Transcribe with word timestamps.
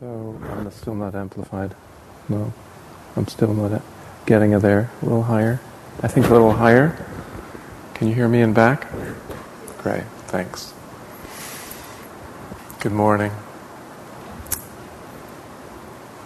So 0.00 0.38
I'm 0.50 0.70
still 0.72 0.94
not 0.94 1.14
amplified. 1.14 1.74
No, 2.28 2.52
I'm 3.16 3.26
still 3.28 3.54
not 3.54 3.80
getting 4.26 4.52
it 4.52 4.60
there. 4.60 4.90
A 5.00 5.04
little 5.06 5.22
higher. 5.22 5.58
I 6.02 6.08
think 6.08 6.26
a 6.26 6.32
little 6.32 6.52
higher. 6.52 6.94
Can 7.94 8.08
you 8.08 8.14
hear 8.14 8.28
me 8.28 8.42
in 8.42 8.52
back? 8.52 8.86
Great, 9.78 10.04
thanks. 10.26 10.74
Good 12.80 12.92
morning. 12.92 13.32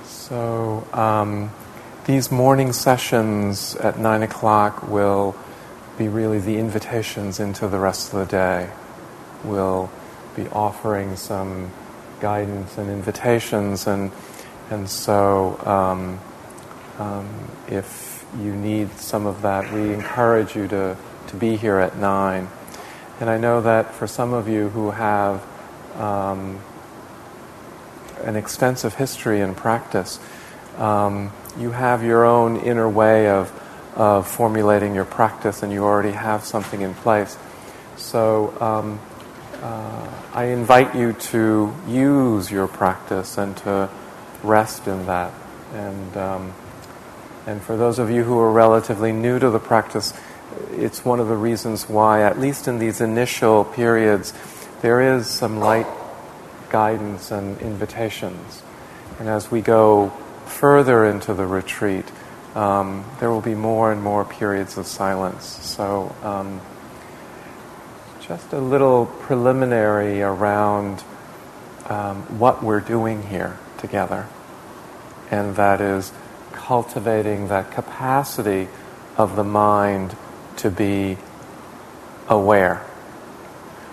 So 0.03 0.85
um, 0.93 1.53
these 2.07 2.29
morning 2.29 2.73
sessions 2.73 3.77
at 3.77 4.01
nine 4.01 4.25
o'clock 4.25 4.89
will 4.89 5.37
be 5.97 6.09
really 6.09 6.41
the 6.41 6.59
invitations 6.59 7.39
into 7.39 7.69
the 7.69 7.79
rest 7.79 8.13
of 8.13 8.19
the 8.19 8.27
day. 8.27 8.71
We'll 9.45 9.93
be 10.35 10.49
offering 10.49 11.15
some 11.15 11.71
guidance 12.21 12.79
and 12.79 12.91
invitations, 12.91 13.87
and 13.87 14.11
and 14.71 14.89
so 14.89 15.59
um, 15.67 16.21
um, 16.99 17.29
if 17.69 18.25
you 18.39 18.55
need 18.55 18.91
some 18.99 19.27
of 19.27 19.43
that, 19.43 19.73
we 19.73 19.93
encourage 19.93 20.55
you 20.55 20.69
to 20.69 20.97
to 21.29 21.37
be 21.37 21.57
here 21.57 21.79
at 21.79 21.97
nine. 21.97 22.49
And 23.21 23.29
I 23.29 23.39
know 23.39 23.61
that 23.61 23.95
for 23.95 24.07
some 24.07 24.33
of 24.33 24.49
you 24.49 24.69
who 24.71 24.93
have 24.93 25.45
um, 25.97 26.61
an 28.25 28.37
extensive 28.37 28.95
history 28.95 29.41
and 29.41 29.57
practice, 29.57 30.19
um, 30.79 31.33
you 31.59 31.71
have 31.73 32.03
your 32.03 32.25
own 32.25 32.57
inner 32.57 32.89
way 32.89 33.29
of 33.29 33.53
of 33.97 34.27
formulating 34.27 34.95
your 34.95 35.05
practice, 35.05 35.63
and 35.63 35.73
you 35.73 35.85
already 35.85 36.13
have 36.13 36.45
something 36.45 36.81
in 36.81 36.95
place. 36.95 37.37
So 37.97 38.55
um, 38.61 39.01
uh, 39.63 40.09
I 40.33 40.45
invite 40.47 40.95
you 40.95 41.13
to 41.13 41.75
use 41.87 42.51
your 42.51 42.67
practice 42.67 43.39
and 43.39 43.57
to 43.59 43.91
rest 44.43 44.87
in 44.87 45.07
that. 45.07 45.33
And, 45.75 46.17
um, 46.17 46.55
and 47.47 47.63
for 47.63 47.77
those 47.77 47.99
of 47.99 48.11
you 48.11 48.25
who 48.25 48.39
are 48.39 48.51
relatively 48.51 49.13
new 49.13 49.39
to 49.39 49.51
the 49.51 49.59
practice, 49.59 50.15
it's 50.73 51.05
one 51.05 51.21
of 51.21 51.29
the 51.29 51.37
reasons 51.37 51.89
why, 51.89 52.23
at 52.23 52.39
least 52.39 52.69
in 52.69 52.79
these 52.79 53.01
initial 53.01 53.65
periods, 53.65 54.33
there 54.83 55.17
is 55.17 55.27
some 55.27 55.61
light 55.61 55.87
guidance 56.71 57.31
and 57.31 57.61
invitations. 57.61 58.63
And 59.19 59.29
as 59.29 59.51
we 59.51 59.61
go 59.61 60.11
further 60.47 61.05
into 61.05 61.35
the 61.35 61.47
retreat, 61.47 62.07
um, 62.55 63.05
there 63.21 63.31
will 63.31 63.43
be 63.43 63.55
more 63.55 63.93
and 63.93 64.03
more 64.03 64.25
periods 64.25 64.79
of 64.79 64.87
silence. 64.87 65.45
So, 65.45 66.15
um, 66.23 66.61
just 68.31 68.53
a 68.53 68.61
little 68.61 69.07
preliminary 69.07 70.23
around 70.23 71.03
um, 71.87 72.23
what 72.39 72.63
we're 72.63 72.79
doing 72.79 73.25
here 73.25 73.59
together, 73.77 74.25
and 75.33 75.57
that 75.57 75.81
is 75.81 76.13
cultivating 76.53 77.49
that 77.49 77.73
capacity 77.73 78.69
of 79.17 79.35
the 79.35 79.43
mind 79.43 80.17
to 80.55 80.71
be 80.71 81.17
aware. 82.29 82.87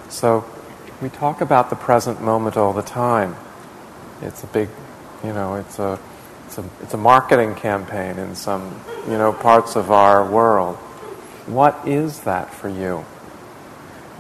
So, 0.07 0.45
we 1.01 1.09
talk 1.09 1.41
about 1.41 1.71
the 1.71 1.75
present 1.75 2.21
moment 2.21 2.57
all 2.57 2.73
the 2.73 2.83
time. 2.83 3.35
It's 4.21 4.43
a 4.43 4.47
big, 4.47 4.69
you 5.23 5.33
know, 5.33 5.55
it's 5.55 5.79
a, 5.79 5.99
it's 6.45 6.59
a, 6.59 6.69
it's 6.83 6.93
a 6.93 6.97
marketing 6.97 7.55
campaign 7.55 8.19
in 8.19 8.35
some, 8.35 8.79
you 9.07 9.17
know, 9.17 9.33
parts 9.33 9.75
of 9.75 9.89
our 9.89 10.23
world. 10.29 10.75
What 11.47 11.87
is 11.87 12.19
that 12.19 12.53
for 12.53 12.69
you? 12.69 13.03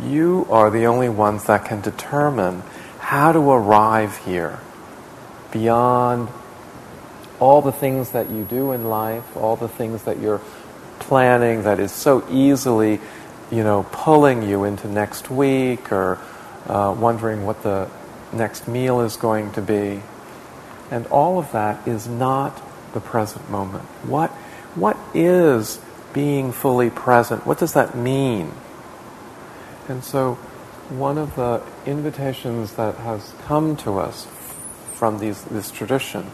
You 0.03 0.45
are 0.49 0.69
the 0.69 0.85
only 0.85 1.09
ones 1.09 1.45
that 1.45 1.65
can 1.65 1.81
determine 1.81 2.61
how 2.99 3.31
to 3.31 3.39
arrive 3.39 4.17
here 4.25 4.59
beyond 5.51 6.29
all 7.39 7.61
the 7.61 7.71
things 7.71 8.11
that 8.11 8.29
you 8.29 8.43
do 8.43 8.71
in 8.71 8.85
life, 8.85 9.35
all 9.35 9.55
the 9.55 9.67
things 9.67 10.03
that 10.03 10.19
you're 10.19 10.41
planning 10.99 11.63
that 11.63 11.79
is 11.79 11.91
so 11.91 12.25
easily, 12.29 12.99
you 13.51 13.63
know, 13.63 13.85
pulling 13.91 14.43
you 14.43 14.63
into 14.63 14.87
next 14.87 15.29
week 15.31 15.91
or 15.91 16.19
uh, 16.67 16.95
wondering 16.97 17.45
what 17.45 17.63
the 17.63 17.89
next 18.33 18.67
meal 18.67 19.01
is 19.01 19.15
going 19.15 19.51
to 19.53 19.61
be. 19.61 20.01
And 20.91 21.05
all 21.07 21.39
of 21.39 21.51
that 21.51 21.87
is 21.87 22.07
not 22.07 22.61
the 22.93 22.99
present 22.99 23.49
moment. 23.49 23.83
What, 24.03 24.29
what 24.75 24.97
is 25.13 25.79
being 26.13 26.51
fully 26.51 26.89
present? 26.89 27.45
What 27.45 27.59
does 27.59 27.73
that 27.73 27.95
mean? 27.95 28.51
And 29.87 30.03
so, 30.03 30.35
one 30.89 31.17
of 31.17 31.35
the 31.35 31.61
invitations 31.85 32.73
that 32.73 32.95
has 32.95 33.33
come 33.45 33.75
to 33.77 33.99
us 33.99 34.27
from 34.93 35.19
these, 35.19 35.43
this 35.45 35.71
tradition 35.71 36.29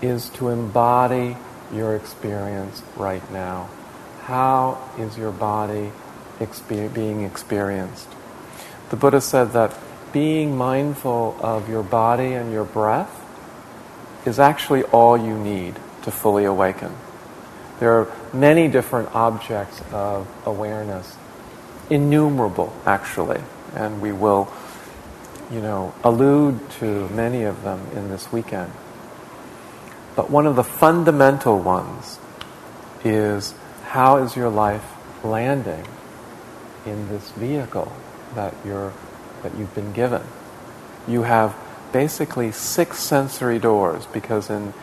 is 0.00 0.28
to 0.30 0.48
embody 0.48 1.36
your 1.72 1.96
experience 1.96 2.82
right 2.96 3.28
now. 3.32 3.68
How 4.22 4.78
is 4.98 5.16
your 5.18 5.32
body 5.32 5.90
exper- 6.38 6.92
being 6.92 7.24
experienced? 7.24 8.08
The 8.90 8.96
Buddha 8.96 9.20
said 9.20 9.52
that 9.52 9.76
being 10.12 10.56
mindful 10.56 11.36
of 11.40 11.68
your 11.68 11.82
body 11.82 12.32
and 12.32 12.52
your 12.52 12.64
breath 12.64 13.24
is 14.24 14.38
actually 14.38 14.84
all 14.84 15.16
you 15.16 15.36
need 15.36 15.74
to 16.02 16.10
fully 16.10 16.44
awaken. 16.44 16.94
There 17.80 17.92
are 17.98 18.12
many 18.32 18.68
different 18.68 19.14
objects 19.14 19.80
of 19.92 20.26
awareness 20.46 21.16
innumerable, 21.90 22.72
actually, 22.84 23.40
and 23.74 24.00
we 24.00 24.12
will, 24.12 24.52
you 25.50 25.60
know, 25.60 25.94
allude 26.04 26.58
to 26.72 27.08
many 27.10 27.44
of 27.44 27.62
them 27.62 27.86
in 27.94 28.08
this 28.08 28.30
weekend. 28.32 28.72
But 30.16 30.30
one 30.30 30.46
of 30.46 30.56
the 30.56 30.64
fundamental 30.64 31.58
ones 31.58 32.18
is 33.04 33.54
how 33.84 34.18
is 34.18 34.36
your 34.36 34.48
life 34.48 34.84
landing 35.24 35.86
in 36.84 37.08
this 37.08 37.30
vehicle 37.30 37.92
that 38.34 38.54
you're 38.64 38.92
that 39.42 39.56
you've 39.56 39.74
been 39.74 39.92
given? 39.92 40.22
You 41.06 41.22
have 41.22 41.56
basically 41.92 42.52
six 42.52 42.98
sensory 42.98 43.58
doors 43.58 44.06
because 44.06 44.50
in 44.50 44.74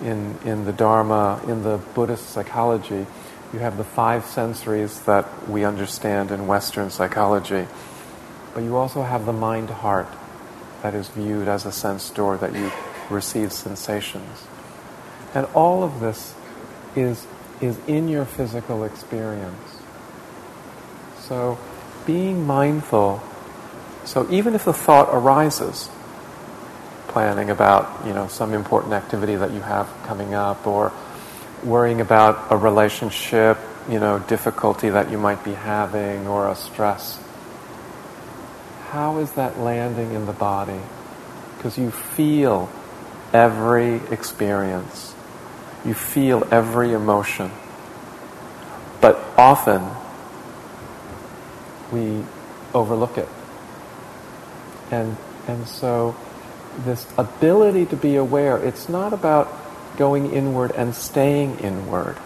in 0.00 0.38
in 0.44 0.64
the 0.64 0.72
Dharma, 0.72 1.40
in 1.46 1.62
the 1.62 1.78
Buddhist 1.94 2.30
psychology, 2.30 3.06
you 3.54 3.60
have 3.60 3.76
the 3.76 3.84
five 3.84 4.24
sensories 4.24 5.04
that 5.04 5.48
we 5.48 5.64
understand 5.64 6.32
in 6.32 6.48
Western 6.48 6.90
psychology, 6.90 7.66
but 8.52 8.64
you 8.64 8.76
also 8.76 9.02
have 9.02 9.26
the 9.26 9.32
mind 9.32 9.70
heart 9.70 10.08
that 10.82 10.92
is 10.92 11.08
viewed 11.08 11.46
as 11.46 11.64
a 11.64 11.70
sense 11.70 12.10
door 12.10 12.36
that 12.36 12.52
you 12.52 12.70
receive 13.08 13.52
sensations. 13.52 14.44
And 15.34 15.46
all 15.54 15.84
of 15.84 16.00
this 16.00 16.34
is, 16.96 17.26
is 17.60 17.78
in 17.86 18.08
your 18.08 18.24
physical 18.24 18.82
experience. 18.82 19.78
So 21.20 21.56
being 22.04 22.44
mindful, 22.44 23.22
so 24.04 24.28
even 24.30 24.56
if 24.56 24.64
the 24.64 24.72
thought 24.72 25.08
arises, 25.12 25.88
planning 27.08 27.48
about 27.48 28.04
you 28.04 28.12
know 28.12 28.26
some 28.26 28.52
important 28.52 28.92
activity 28.92 29.36
that 29.36 29.52
you 29.52 29.60
have 29.60 29.88
coming 30.02 30.34
up 30.34 30.66
or 30.66 30.92
worrying 31.64 32.00
about 32.00 32.52
a 32.52 32.56
relationship, 32.56 33.58
you 33.88 33.98
know, 33.98 34.18
difficulty 34.18 34.90
that 34.90 35.10
you 35.10 35.18
might 35.18 35.42
be 35.44 35.52
having 35.52 36.26
or 36.26 36.48
a 36.48 36.56
stress. 36.56 37.18
How 38.90 39.18
is 39.18 39.32
that 39.32 39.58
landing 39.58 40.12
in 40.12 40.26
the 40.26 40.32
body? 40.32 40.80
Because 41.56 41.76
you 41.76 41.90
feel 41.90 42.70
every 43.32 43.96
experience. 44.10 45.14
You 45.84 45.94
feel 45.94 46.46
every 46.50 46.92
emotion. 46.92 47.50
But 49.00 49.18
often 49.36 49.82
we 51.92 52.24
overlook 52.72 53.18
it. 53.18 53.28
And 54.90 55.16
and 55.46 55.66
so 55.66 56.16
this 56.78 57.06
ability 57.18 57.86
to 57.86 57.96
be 57.96 58.16
aware, 58.16 58.56
it's 58.58 58.88
not 58.88 59.12
about 59.12 59.63
going 59.96 60.32
inward 60.32 60.72
and 60.72 60.94
staying 60.94 61.58
inward. 61.58 62.16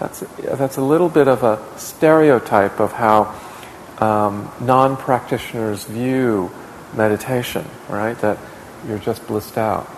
That's, 0.00 0.20
that's 0.38 0.76
a 0.76 0.82
little 0.82 1.08
bit 1.08 1.28
of 1.28 1.42
a 1.42 1.62
stereotype 1.76 2.80
of 2.80 2.92
how 2.92 3.34
um, 3.98 4.50
non 4.60 4.96
practitioners 4.96 5.84
view 5.84 6.50
meditation, 6.94 7.66
right? 7.88 8.18
That 8.20 8.38
you're 8.86 8.98
just 8.98 9.26
blissed 9.26 9.58
out. 9.58 9.88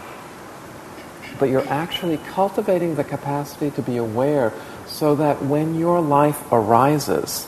But 1.38 1.50
you're 1.50 1.69
actually 1.69 2.19
cultivating 2.19 2.96
the 2.96 3.04
capacity 3.04 3.70
to 3.72 3.82
be 3.82 3.96
aware 3.96 4.52
so 4.86 5.14
that 5.16 5.43
when 5.43 5.78
your 5.78 6.00
life 6.00 6.40
arises, 6.50 7.46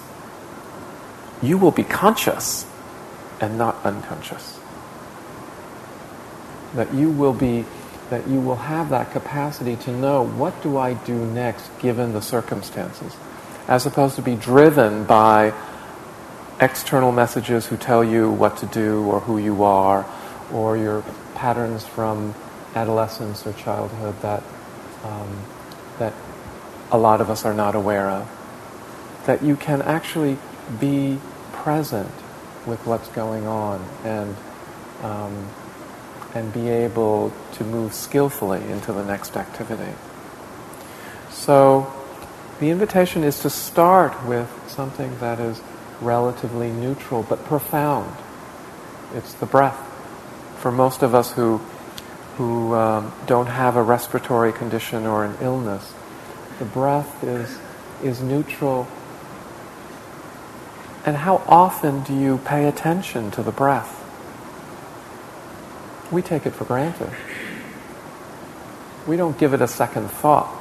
you 1.42 1.58
will 1.58 1.70
be 1.70 1.84
conscious 1.84 2.66
and 3.40 3.58
not 3.58 3.76
unconscious. 3.84 4.58
That 6.74 6.94
you 6.94 7.10
will 7.10 7.32
be 7.32 7.64
that 8.12 8.28
you 8.28 8.38
will 8.38 8.56
have 8.56 8.90
that 8.90 9.10
capacity 9.10 9.74
to 9.74 9.90
know 9.90 10.22
what 10.22 10.62
do 10.62 10.76
I 10.76 10.92
do 10.92 11.14
next 11.14 11.70
given 11.80 12.12
the 12.12 12.20
circumstances, 12.20 13.16
as 13.66 13.86
opposed 13.86 14.16
to 14.16 14.22
be 14.22 14.34
driven 14.34 15.04
by 15.04 15.54
external 16.60 17.10
messages 17.10 17.64
who 17.64 17.78
tell 17.78 18.04
you 18.04 18.30
what 18.30 18.58
to 18.58 18.66
do 18.66 19.02
or 19.06 19.20
who 19.20 19.38
you 19.38 19.62
are, 19.62 20.04
or 20.52 20.76
your 20.76 21.02
patterns 21.34 21.86
from 21.86 22.34
adolescence 22.74 23.46
or 23.46 23.54
childhood 23.54 24.14
that 24.20 24.42
um, 25.04 25.42
that 25.98 26.12
a 26.90 26.98
lot 26.98 27.22
of 27.22 27.30
us 27.30 27.46
are 27.46 27.54
not 27.54 27.74
aware 27.74 28.10
of. 28.10 29.24
That 29.24 29.42
you 29.42 29.56
can 29.56 29.80
actually 29.80 30.36
be 30.78 31.18
present 31.52 32.12
with 32.66 32.86
what's 32.86 33.08
going 33.08 33.46
on 33.46 33.82
and 34.04 34.36
um, 35.02 35.48
and 36.34 36.52
be 36.52 36.68
able 36.68 37.32
to 37.52 37.64
move 37.64 37.92
skillfully 37.92 38.62
into 38.70 38.92
the 38.92 39.04
next 39.04 39.36
activity. 39.36 39.92
So 41.30 41.92
the 42.60 42.70
invitation 42.70 43.24
is 43.24 43.40
to 43.40 43.50
start 43.50 44.24
with 44.26 44.48
something 44.68 45.18
that 45.18 45.40
is 45.40 45.60
relatively 46.00 46.70
neutral 46.70 47.22
but 47.22 47.44
profound. 47.44 48.16
It's 49.14 49.34
the 49.34 49.46
breath. 49.46 49.78
For 50.58 50.70
most 50.70 51.02
of 51.02 51.14
us 51.14 51.32
who 51.32 51.60
who 52.36 52.74
um, 52.74 53.12
don't 53.26 53.46
have 53.48 53.76
a 53.76 53.82
respiratory 53.82 54.52
condition 54.52 55.06
or 55.06 55.24
an 55.24 55.36
illness, 55.40 55.92
the 56.58 56.64
breath 56.64 57.22
is 57.22 57.58
is 58.02 58.22
neutral. 58.22 58.88
And 61.04 61.16
how 61.16 61.42
often 61.48 62.04
do 62.04 62.16
you 62.16 62.38
pay 62.38 62.66
attention 62.66 63.30
to 63.32 63.42
the 63.42 63.50
breath? 63.50 64.01
We 66.12 66.22
take 66.22 66.46
it 66.46 66.50
for 66.50 66.64
granted. 66.64 67.10
We 69.06 69.16
don't 69.16 69.36
give 69.38 69.54
it 69.54 69.62
a 69.62 69.66
second 69.66 70.08
thought. 70.08 70.54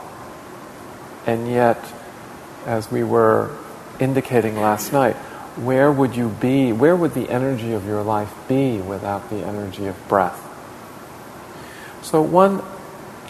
And 1.28 1.48
yet, 1.48 1.78
as 2.66 2.90
we 2.90 3.04
were 3.04 3.56
indicating 4.00 4.56
last 4.56 4.92
night, 4.94 5.16
where 5.58 5.92
would 5.92 6.16
you 6.16 6.30
be? 6.30 6.72
Where 6.72 6.96
would 6.96 7.14
the 7.14 7.30
energy 7.30 7.74
of 7.74 7.86
your 7.86 8.02
life 8.02 8.34
be 8.48 8.80
without 8.80 9.30
the 9.30 9.46
energy 9.46 9.88
of 9.88 10.08
breath? 10.08 10.40
So, 12.02 12.22
one 12.22 12.62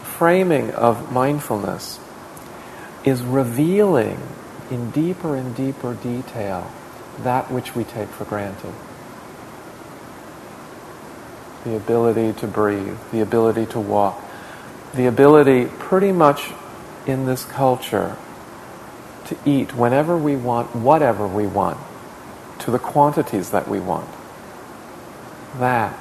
framing 0.03 0.71
of 0.71 1.11
mindfulness 1.11 1.99
is 3.03 3.23
revealing 3.23 4.19
in 4.69 4.91
deeper 4.91 5.35
and 5.35 5.55
deeper 5.55 5.95
detail 5.95 6.71
that 7.19 7.51
which 7.51 7.75
we 7.75 7.83
take 7.83 8.07
for 8.09 8.25
granted. 8.25 8.73
The 11.63 11.75
ability 11.75 12.33
to 12.39 12.47
breathe, 12.47 12.97
the 13.11 13.21
ability 13.21 13.67
to 13.67 13.79
walk, 13.79 14.21
the 14.93 15.05
ability 15.05 15.65
pretty 15.65 16.11
much 16.11 16.51
in 17.05 17.25
this 17.25 17.45
culture 17.45 18.17
to 19.25 19.37
eat 19.45 19.75
whenever 19.75 20.17
we 20.17 20.35
want, 20.35 20.75
whatever 20.75 21.27
we 21.27 21.47
want, 21.47 21.77
to 22.59 22.71
the 22.71 22.79
quantities 22.79 23.51
that 23.51 23.67
we 23.67 23.79
want. 23.79 24.09
That 25.59 25.97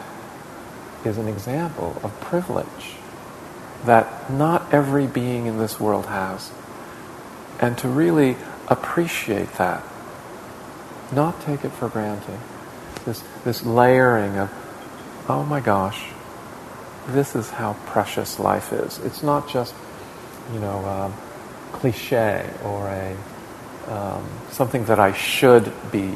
is 1.05 1.19
an 1.19 1.29
example 1.29 2.01
of 2.03 2.19
privilege 2.21 2.95
that 3.85 4.31
not 4.31 4.73
every 4.73 5.06
being 5.06 5.47
in 5.47 5.59
this 5.59 5.81
world 5.81 6.06
has. 6.06 6.51
And 7.61 7.77
to 7.79 7.89
really 7.89 8.37
appreciate 8.69 9.53
that, 9.55 9.82
not 11.13 11.41
take 11.43 11.65
it 11.65 11.70
for 11.70 11.89
granted. 11.89 12.39
This, 13.05 13.23
this 13.44 13.65
layering 13.65 14.37
of, 14.37 14.51
oh 15.31 15.44
my 15.44 15.60
gosh, 15.60 16.03
this 17.08 17.34
is 17.34 17.51
how 17.51 17.75
precious 17.87 18.39
life 18.39 18.72
is. 18.72 18.99
It's 18.99 19.22
not 19.22 19.49
just 19.49 19.75
you 20.53 20.58
know, 20.58 20.84
um, 20.84 21.15
cliche 21.72 22.51
or 22.65 22.89
a 22.89 23.17
um, 23.89 24.29
something 24.51 24.84
that 24.87 24.99
I 24.99 25.13
should 25.13 25.72
be 25.91 26.15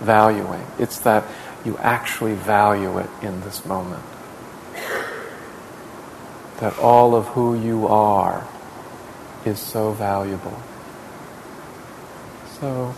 valuing. 0.00 0.64
It's 0.78 0.98
that 1.00 1.24
you 1.64 1.76
actually 1.78 2.34
value 2.34 2.98
it 2.98 3.10
in 3.22 3.40
this 3.42 3.64
moment. 3.64 4.02
That 6.60 6.78
all 6.78 7.14
of 7.14 7.26
who 7.28 7.58
you 7.60 7.86
are 7.86 8.46
is 9.44 9.58
so 9.58 9.92
valuable. 9.92 10.60
So, 12.60 12.94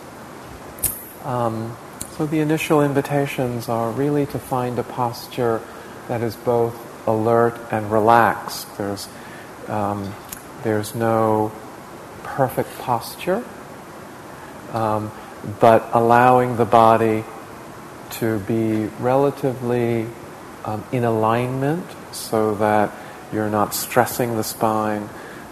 um, 1.24 1.76
so 2.16 2.24
the 2.24 2.40
initial 2.40 2.80
invitations 2.80 3.68
are 3.68 3.90
really 3.90 4.24
to 4.26 4.38
find 4.38 4.78
a 4.78 4.82
posture 4.82 5.60
that 6.08 6.22
is 6.22 6.34
both 6.34 6.74
alert 7.06 7.58
and 7.70 7.90
relaxed. 7.90 8.66
There's 8.78 9.08
um, 9.68 10.14
there's 10.62 10.94
no 10.94 11.52
perfect 12.22 12.78
posture, 12.78 13.44
um, 14.72 15.12
but 15.60 15.88
allowing 15.92 16.56
the 16.56 16.64
body 16.64 17.24
to 18.12 18.38
be 18.40 18.86
relatively 19.00 20.06
um, 20.64 20.84
in 20.92 21.04
alignment 21.04 21.84
so 22.12 22.54
that 22.54 22.92
you're 23.32 23.50
not 23.50 23.74
stressing 23.74 24.36
the 24.36 24.44
spine, 24.44 25.08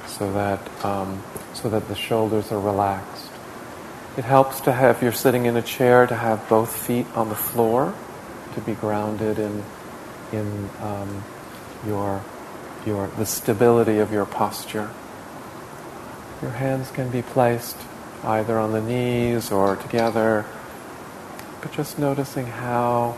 so 0.06 0.32
that 0.32 0.84
um, 0.84 1.22
so 1.52 1.68
that 1.68 1.88
the 1.88 1.94
shoulders 1.94 2.50
are 2.52 2.60
relaxed. 2.60 3.23
It 4.16 4.24
helps 4.24 4.60
to 4.60 4.72
have, 4.72 4.96
if 4.96 5.02
you're 5.02 5.12
sitting 5.12 5.46
in 5.46 5.56
a 5.56 5.62
chair, 5.62 6.06
to 6.06 6.14
have 6.14 6.48
both 6.48 6.74
feet 6.74 7.06
on 7.16 7.28
the 7.28 7.34
floor, 7.34 7.92
to 8.54 8.60
be 8.60 8.74
grounded 8.74 9.38
in 9.38 9.64
in 10.32 10.70
um, 10.80 11.24
your 11.86 12.22
your 12.86 13.08
the 13.08 13.26
stability 13.26 13.98
of 13.98 14.12
your 14.12 14.24
posture. 14.24 14.90
Your 16.42 16.52
hands 16.52 16.90
can 16.90 17.10
be 17.10 17.22
placed 17.22 17.76
either 18.22 18.58
on 18.58 18.72
the 18.72 18.80
knees 18.80 19.50
or 19.50 19.76
together, 19.76 20.46
but 21.60 21.72
just 21.72 21.98
noticing 21.98 22.46
how 22.46 23.16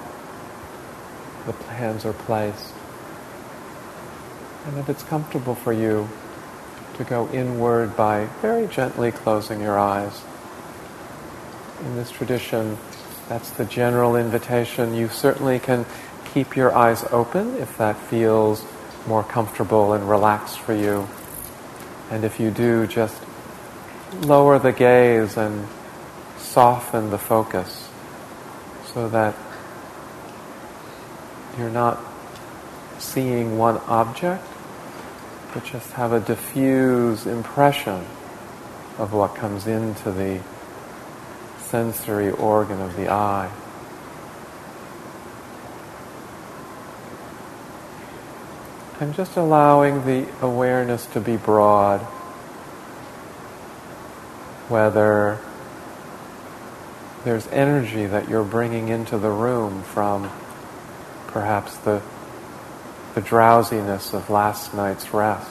the 1.45 1.53
hands 1.65 2.05
are 2.05 2.13
placed. 2.13 2.73
And 4.67 4.79
if 4.79 4.89
it's 4.89 5.03
comfortable 5.03 5.55
for 5.55 5.73
you 5.73 6.09
to 6.95 7.05
go 7.05 7.29
inward 7.29 7.97
by 7.97 8.27
very 8.41 8.67
gently 8.67 9.13
closing 9.13 9.61
your 9.61 9.79
eyes. 9.79 10.23
In 11.85 11.97
this 11.97 12.11
tradition, 12.11 12.79
that's 13.29 13.51
the 13.51 13.65
general 13.65 14.17
invitation. 14.17 14.95
You 14.95 15.09
certainly 15.09 15.59
can 15.59 15.85
keep 16.33 16.57
your 16.57 16.75
eyes 16.75 17.05
open 17.11 17.57
if 17.57 17.77
that 17.79 17.97
feels 17.97 18.65
more 19.07 19.23
comfortable 19.23 19.93
and 19.93 20.09
relaxed 20.09 20.59
for 20.59 20.75
you. 20.75 21.07
And 22.11 22.25
if 22.25 22.41
you 22.41 22.51
do, 22.51 22.87
just 22.87 23.17
lower 24.23 24.59
the 24.59 24.73
gaze 24.73 25.37
and 25.37 25.67
soften 26.39 27.11
the 27.11 27.19
focus 27.19 27.89
so 28.95 29.09
that 29.09 29.35
you're 31.59 31.71
not 31.71 32.01
seeing 32.99 33.59
one 33.59 33.79
object, 33.87 34.45
but 35.53 35.65
just 35.65 35.93
have 35.93 36.13
a 36.13 36.21
diffuse 36.21 37.27
impression 37.27 38.05
of 38.99 39.13
what 39.13 39.35
comes 39.35 39.67
into 39.67 40.11
the 40.11 40.41
sensory 41.69 42.31
organ 42.31 42.81
of 42.81 42.97
the 42.97 43.09
eye. 43.11 43.51
And 49.01 49.15
just 49.15 49.37
allowing 49.37 50.07
the 50.07 50.27
awareness 50.41 51.05
to 51.07 51.21
be 51.21 51.37
broad, 51.37 52.01
whether 54.69 55.39
there's 57.25 57.47
energy 57.49 58.07
that 58.07 58.29
you're 58.29 58.45
bringing 58.45 58.89
into 58.89 59.19
the 59.19 59.31
room 59.31 59.83
from 59.83 60.31
perhaps 61.27 61.77
the, 61.79 62.01
the 63.15 63.21
drowsiness 63.21 64.15
of 64.15 64.31
last 64.31 64.73
night's 64.73 65.13
rest. 65.13 65.51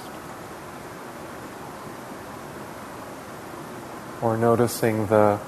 Or 4.21 4.37
noticing 4.37 5.05
the 5.07 5.39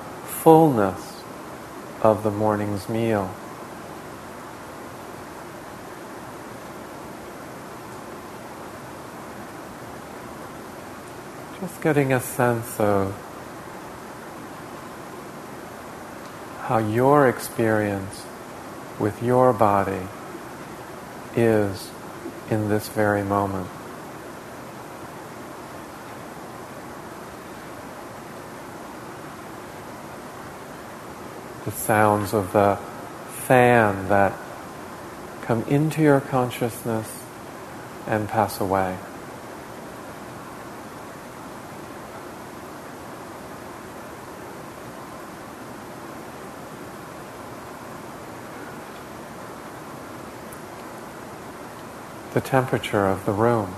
fullness 0.43 1.23
of 2.01 2.23
the 2.23 2.31
morning's 2.31 2.87
meal. 2.87 3.33
Just 11.59 11.81
getting 11.81 12.13
a 12.13 12.19
sense 12.19 12.79
of 12.79 13.13
how 16.61 16.77
your 16.77 17.27
experience 17.27 18.23
with 18.99 19.23
your 19.23 19.53
body 19.53 20.07
is 21.35 21.89
in 22.49 22.69
this 22.69 22.89
very 22.89 23.23
moment. 23.23 23.69
The 31.67 31.73
sounds 31.73 32.33
of 32.33 32.53
the 32.53 32.79
fan 33.45 34.07
that 34.07 34.31
come 35.41 35.63
into 35.63 36.01
your 36.01 36.21
consciousness 36.21 37.11
and 38.07 38.29
pass 38.29 38.61
away. 38.61 38.97
the 52.33 52.39
temperature 52.39 53.07
of 53.07 53.25
the 53.25 53.33
room. 53.33 53.75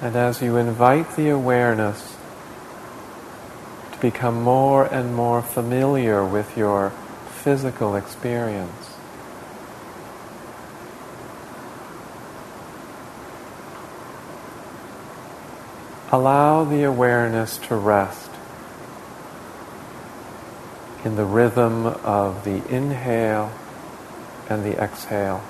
And 0.00 0.14
as 0.14 0.40
you 0.40 0.56
invite 0.56 1.16
the 1.16 1.28
awareness 1.30 2.16
to 3.92 3.98
become 3.98 4.42
more 4.42 4.84
and 4.84 5.12
more 5.14 5.42
familiar 5.42 6.24
with 6.24 6.56
your 6.56 6.90
physical 7.30 7.96
experience, 7.96 8.90
allow 16.12 16.62
the 16.62 16.84
awareness 16.84 17.58
to 17.58 17.74
rest 17.74 18.30
in 21.04 21.16
the 21.16 21.24
rhythm 21.24 21.86
of 21.86 22.44
the 22.44 22.64
inhale 22.72 23.52
and 24.48 24.64
the 24.64 24.80
exhale. 24.80 25.42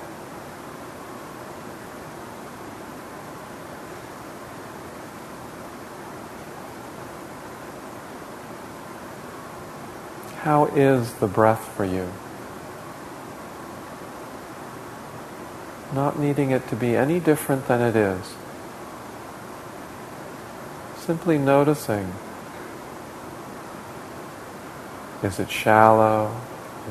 How 10.49 10.65
is 10.65 11.13
the 11.13 11.27
breath 11.27 11.63
for 11.77 11.85
you? 11.85 12.11
Not 15.93 16.17
needing 16.17 16.49
it 16.49 16.67
to 16.69 16.75
be 16.75 16.95
any 16.95 17.19
different 17.19 17.67
than 17.67 17.81
it 17.81 17.95
is. 17.95 18.33
Simply 20.97 21.37
noticing. 21.37 22.11
Is 25.21 25.39
it 25.39 25.51
shallow? 25.51 26.35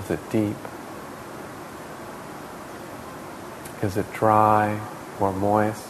Is 0.04 0.12
it 0.12 0.30
deep? 0.30 0.56
Is 3.82 3.96
it 3.96 4.06
dry 4.12 4.80
or 5.18 5.32
moist? 5.32 5.87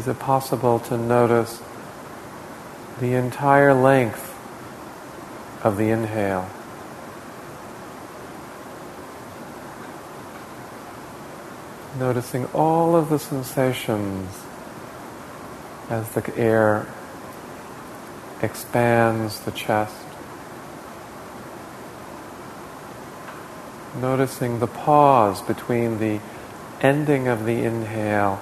Is 0.00 0.08
it 0.08 0.18
possible 0.18 0.78
to 0.78 0.96
notice 0.96 1.60
the 3.00 3.12
entire 3.12 3.74
length 3.74 4.34
of 5.62 5.76
the 5.76 5.90
inhale? 5.90 6.48
Noticing 11.98 12.46
all 12.54 12.96
of 12.96 13.10
the 13.10 13.18
sensations 13.18 14.42
as 15.90 16.08
the 16.12 16.34
air 16.34 16.86
expands 18.40 19.40
the 19.40 19.50
chest. 19.50 20.02
Noticing 24.00 24.60
the 24.60 24.66
pause 24.66 25.42
between 25.42 25.98
the 25.98 26.20
ending 26.80 27.28
of 27.28 27.44
the 27.44 27.62
inhale 27.64 28.40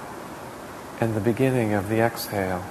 and 1.01 1.15
the 1.15 1.21
beginning 1.21 1.73
of 1.73 1.89
the 1.89 1.99
exhale. 1.99 2.63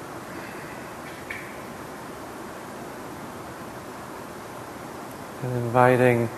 And 5.43 5.53
inviting 5.57 6.29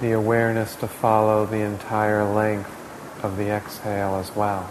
the 0.00 0.12
awareness 0.12 0.76
to 0.76 0.88
follow 0.88 1.46
the 1.46 1.60
entire 1.60 2.24
length 2.24 2.70
of 3.22 3.36
the 3.36 3.48
exhale 3.50 4.16
as 4.16 4.34
well. 4.34 4.70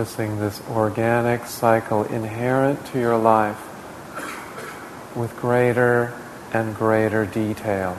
Noticing 0.00 0.40
this 0.40 0.62
organic 0.70 1.44
cycle 1.44 2.04
inherent 2.04 2.86
to 2.86 2.98
your 2.98 3.18
life 3.18 3.60
with 5.14 5.36
greater 5.36 6.14
and 6.54 6.74
greater 6.74 7.26
detail. 7.26 7.98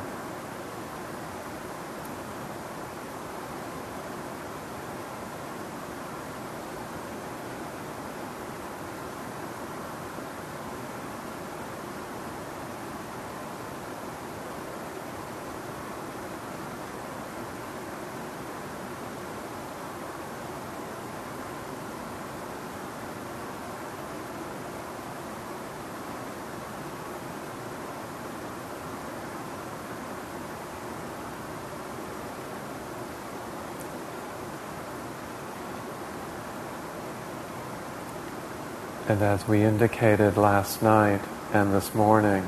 And 39.12 39.22
as 39.22 39.46
we 39.46 39.62
indicated 39.62 40.38
last 40.38 40.82
night 40.82 41.20
and 41.51 41.74
this 41.74 41.94
morning, 41.94 42.48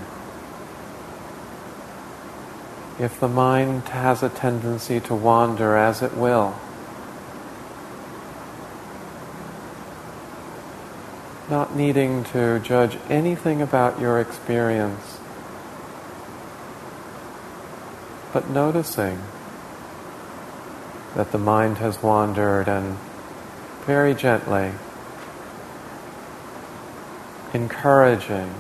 if 2.98 3.20
the 3.20 3.27
mind 3.27 3.89
has 3.89 4.24
a 4.24 4.29
tendency 4.29 5.01
to 5.01 5.13
wander 5.13 5.75
as 5.75 6.01
it 6.01 6.15
will, 6.15 6.55
not 11.50 11.75
needing 11.75 12.24
to 12.32 12.60
judge 12.60 12.98
anything 13.10 13.62
about 13.62 14.00
your 14.00 14.22
experience, 14.22 15.17
but 18.32 18.50
noticing 18.50 19.22
that 21.15 21.34
the 21.34 21.38
mind 21.38 21.79
has 21.79 22.01
wandered 22.01 22.70
and 22.70 22.98
very 23.86 24.13
gently 24.13 24.72
encouraging 27.53 28.53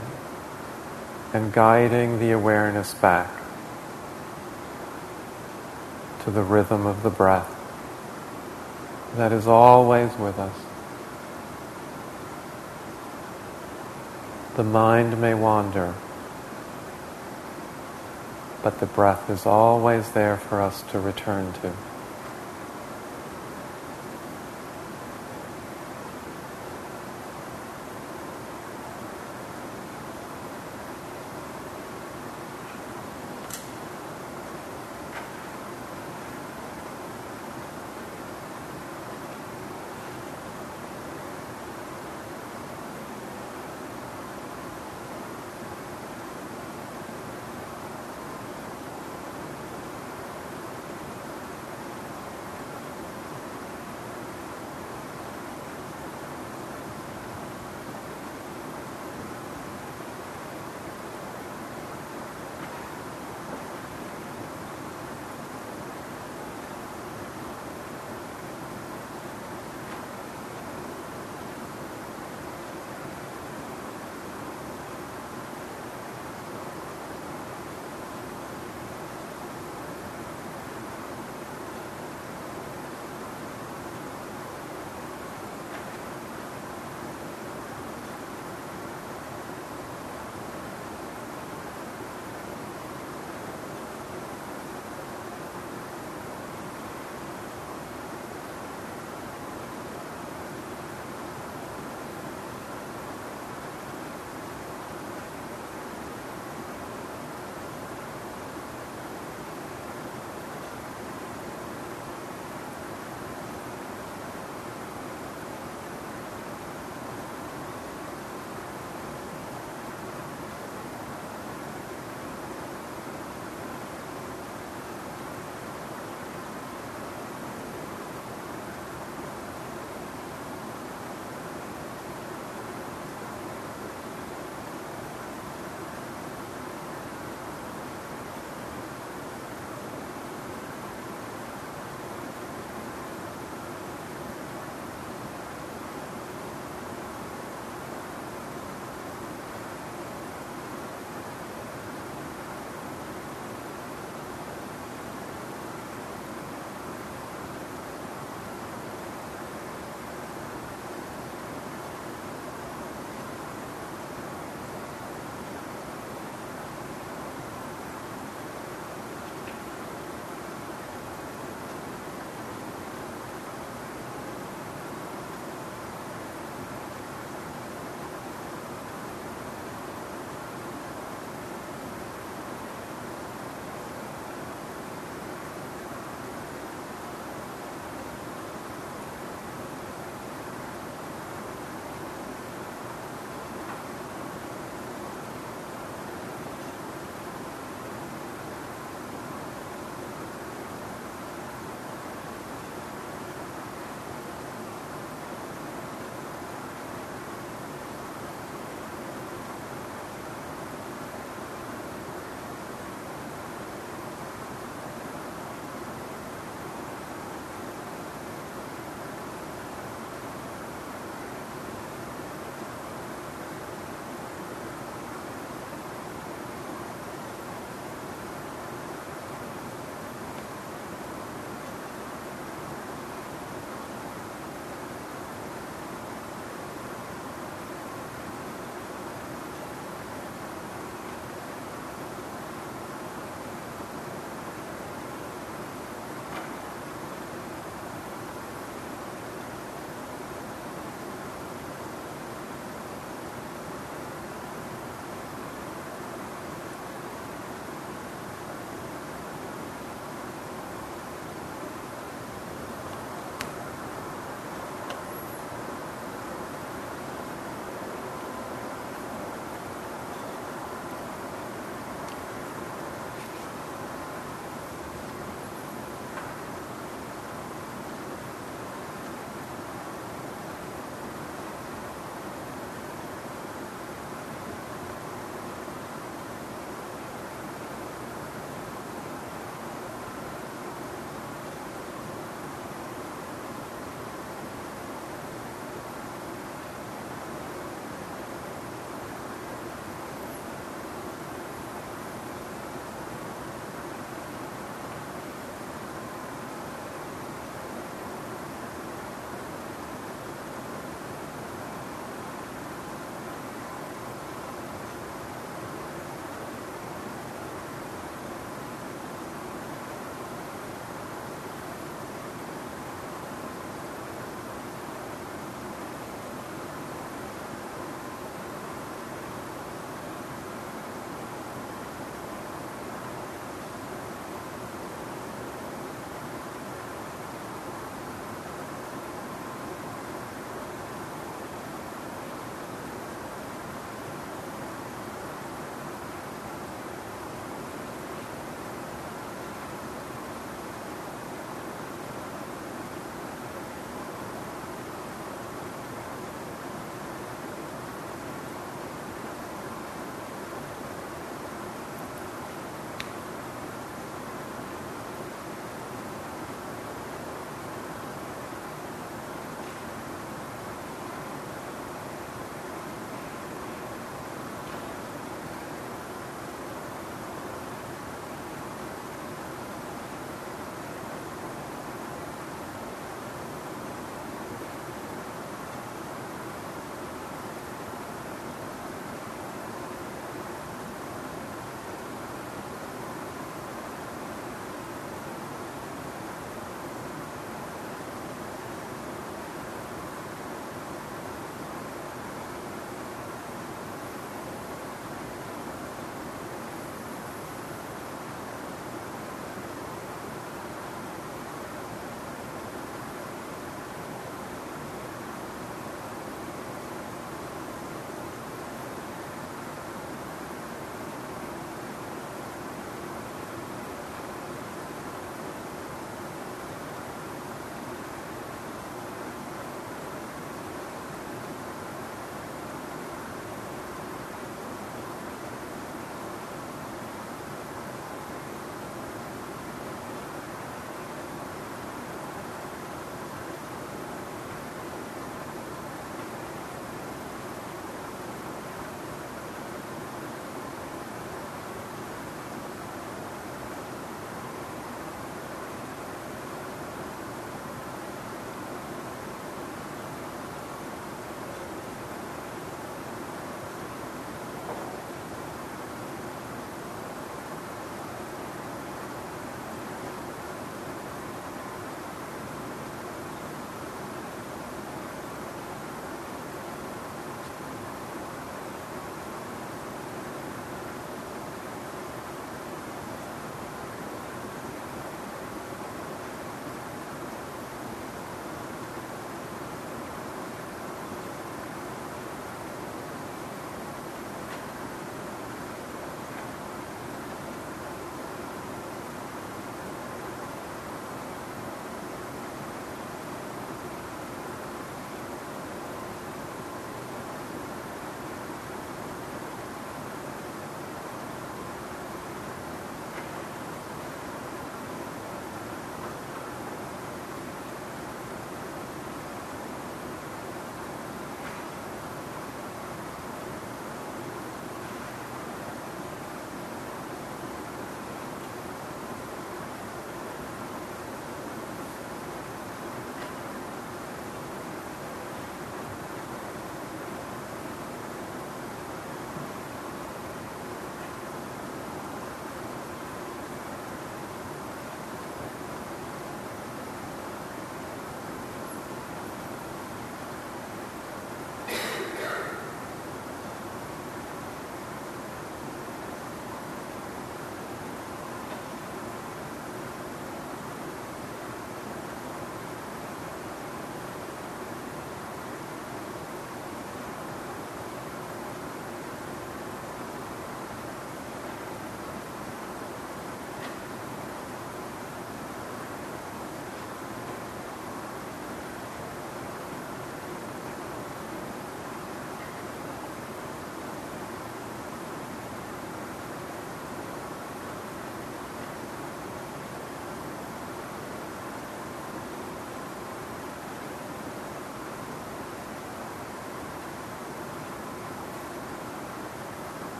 and 1.33 1.51
guiding 1.51 2.19
the 2.19 2.31
awareness 2.31 2.93
back 2.93 3.31
to 6.23 6.31
the 6.31 6.43
rhythm 6.43 6.85
of 6.85 7.03
the 7.03 7.09
breath 7.09 7.49
that 9.15 9.31
is 9.31 9.47
always 9.47 10.11
with 10.17 10.39
us. 10.39 10.55
The 14.55 14.63
mind 14.63 15.19
may 15.19 15.33
wander, 15.33 15.93
but 18.61 18.79
the 18.79 18.85
breath 18.85 19.29
is 19.29 19.45
always 19.45 20.11
there 20.11 20.37
for 20.37 20.61
us 20.61 20.83
to 20.91 20.99
return 20.99 21.53
to. 21.53 21.73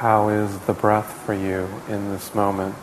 How 0.00 0.30
is 0.30 0.58
the 0.60 0.72
breath 0.72 1.12
for 1.26 1.34
you 1.34 1.68
in 1.86 2.08
this 2.08 2.34
moment? 2.34 2.74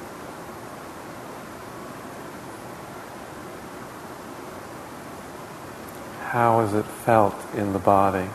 How 6.26 6.60
is 6.60 6.76
it 6.76 6.86
felt 6.86 7.34
in 7.56 7.74
the 7.74 7.80
body? 7.80 8.30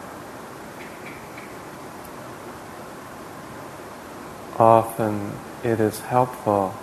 Often 4.59 5.31
it 5.63 5.79
is 5.79 6.01
helpful 6.01 6.75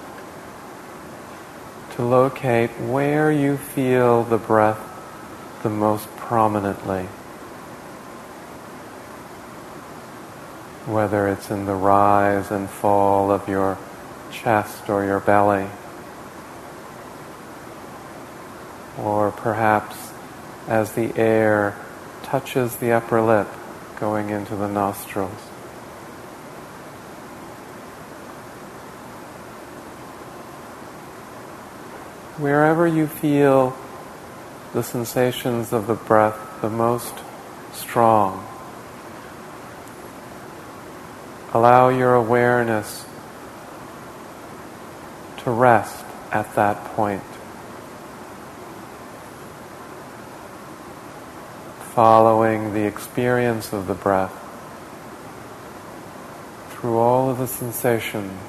to 1.95 2.01
locate 2.01 2.69
where 2.79 3.29
you 3.29 3.57
feel 3.57 4.23
the 4.23 4.37
breath 4.37 4.79
the 5.63 5.69
most 5.69 6.07
prominently. 6.15 7.09
Whether 10.89 11.27
it's 11.27 11.51
in 11.51 11.67
the 11.67 11.75
rise 11.75 12.49
and 12.49 12.67
fall 12.67 13.31
of 13.31 13.47
your 13.47 13.77
chest 14.31 14.89
or 14.89 15.05
your 15.05 15.19
belly, 15.19 15.67
or 18.97 19.29
perhaps 19.29 20.11
as 20.67 20.93
the 20.93 21.15
air 21.15 21.75
touches 22.23 22.77
the 22.77 22.91
upper 22.91 23.21
lip 23.21 23.47
going 23.99 24.31
into 24.31 24.55
the 24.55 24.67
nostrils. 24.67 25.31
Wherever 32.39 32.87
you 32.87 33.05
feel 33.05 33.77
the 34.73 34.81
sensations 34.81 35.71
of 35.71 35.85
the 35.85 35.93
breath 35.93 36.61
the 36.61 36.69
most 36.69 37.13
strong, 37.73 38.43
allow 41.53 41.89
your 41.89 42.13
awareness 42.13 43.05
to 45.37 45.51
rest 45.51 46.05
at 46.31 46.53
that 46.55 46.83
point. 46.95 47.23
Following 51.93 52.73
the 52.73 52.85
experience 52.85 53.73
of 53.73 53.87
the 53.87 53.93
breath 53.93 54.35
through 56.69 56.97
all 56.97 57.29
of 57.29 57.39
the 57.39 57.47
sensations 57.47 58.39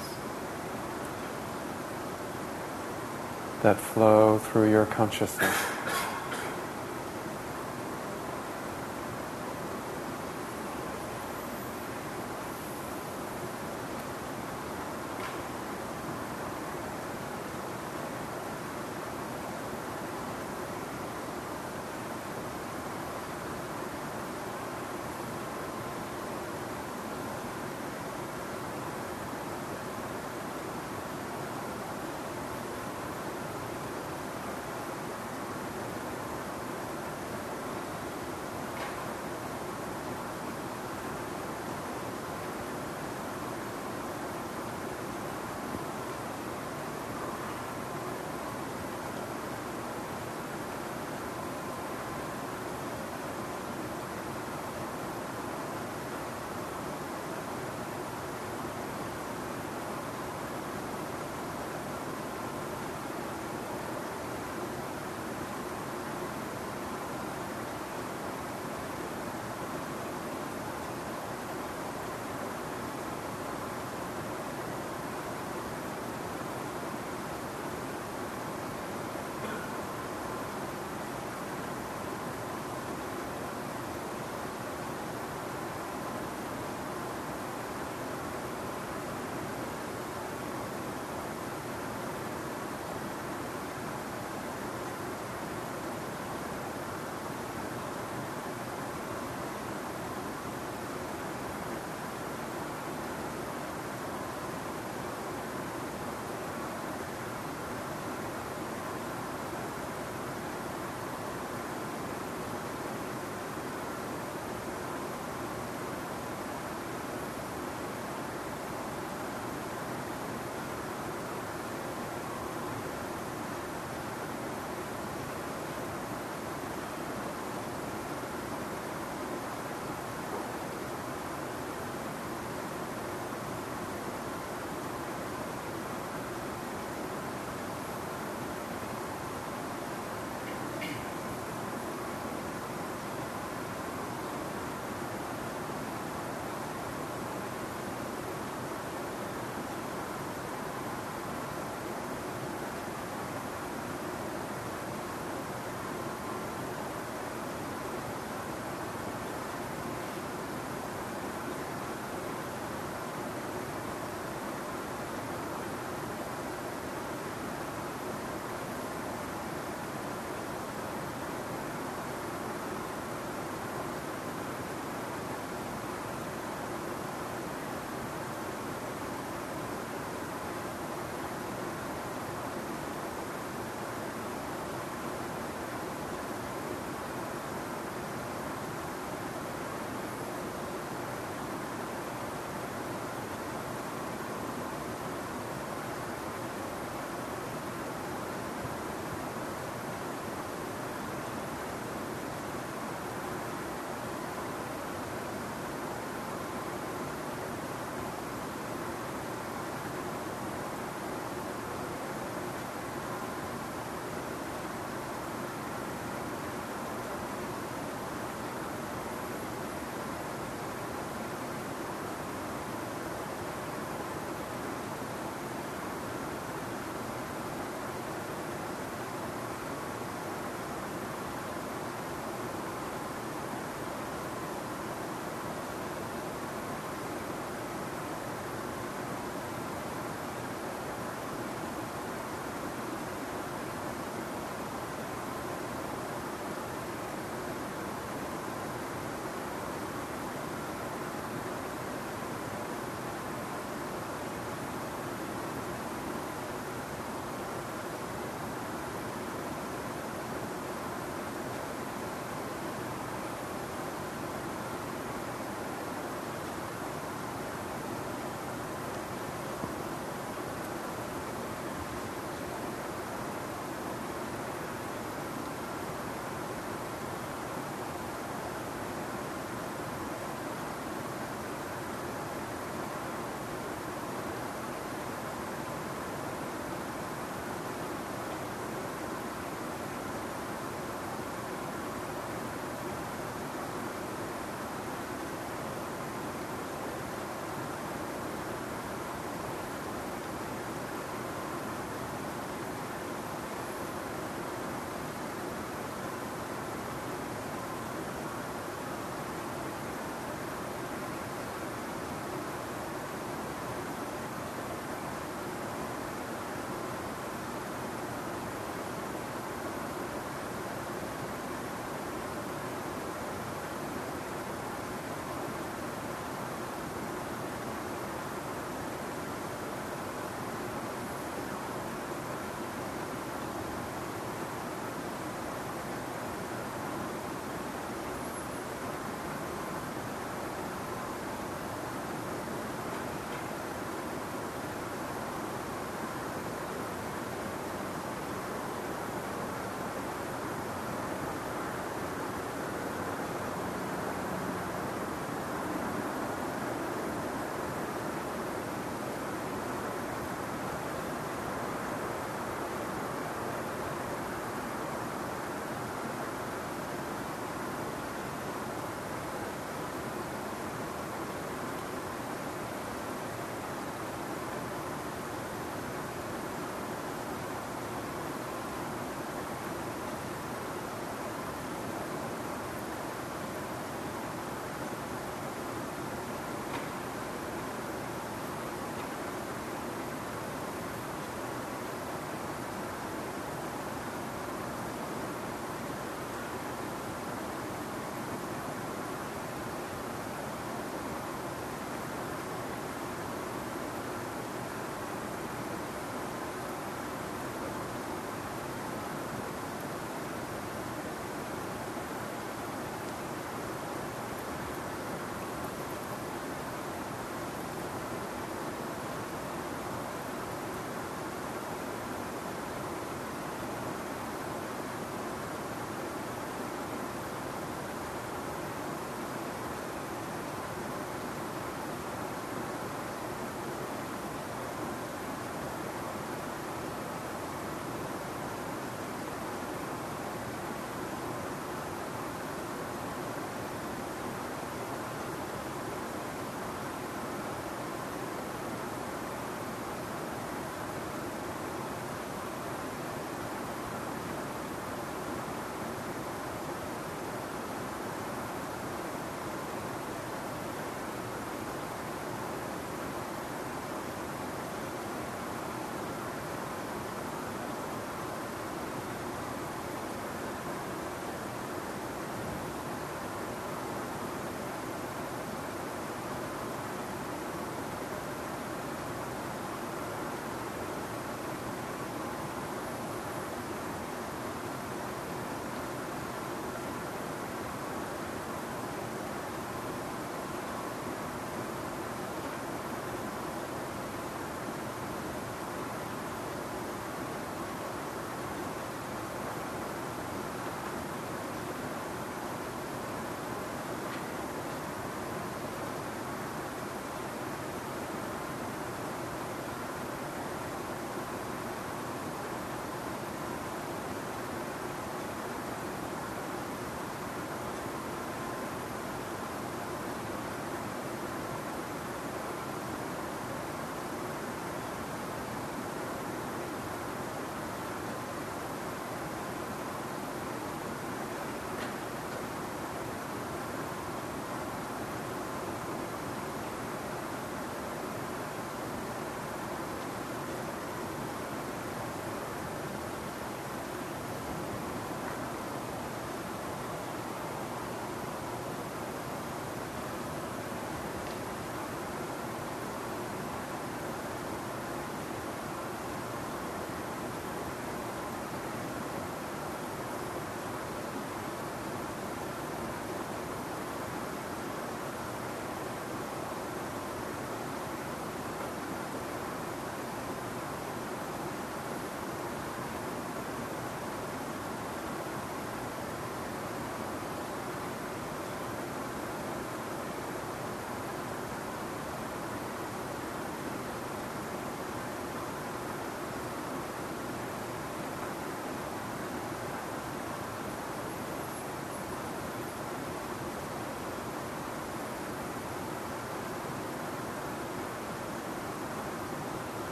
that 3.62 3.76
flow 3.76 4.38
through 4.38 4.70
your 4.70 4.86
consciousness. 4.86 5.56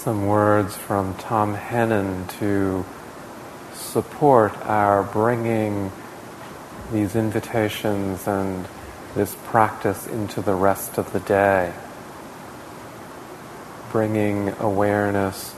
Some 0.00 0.28
words 0.28 0.78
from 0.78 1.14
Tom 1.16 1.54
Hennen 1.54 2.26
to 2.38 2.86
support 3.74 4.56
our 4.66 5.02
bringing 5.02 5.92
these 6.90 7.14
invitations 7.14 8.26
and 8.26 8.66
this 9.14 9.36
practice 9.44 10.06
into 10.06 10.40
the 10.40 10.54
rest 10.54 10.96
of 10.96 11.12
the 11.12 11.20
day. 11.20 11.74
Bringing 13.92 14.54
awareness 14.58 15.54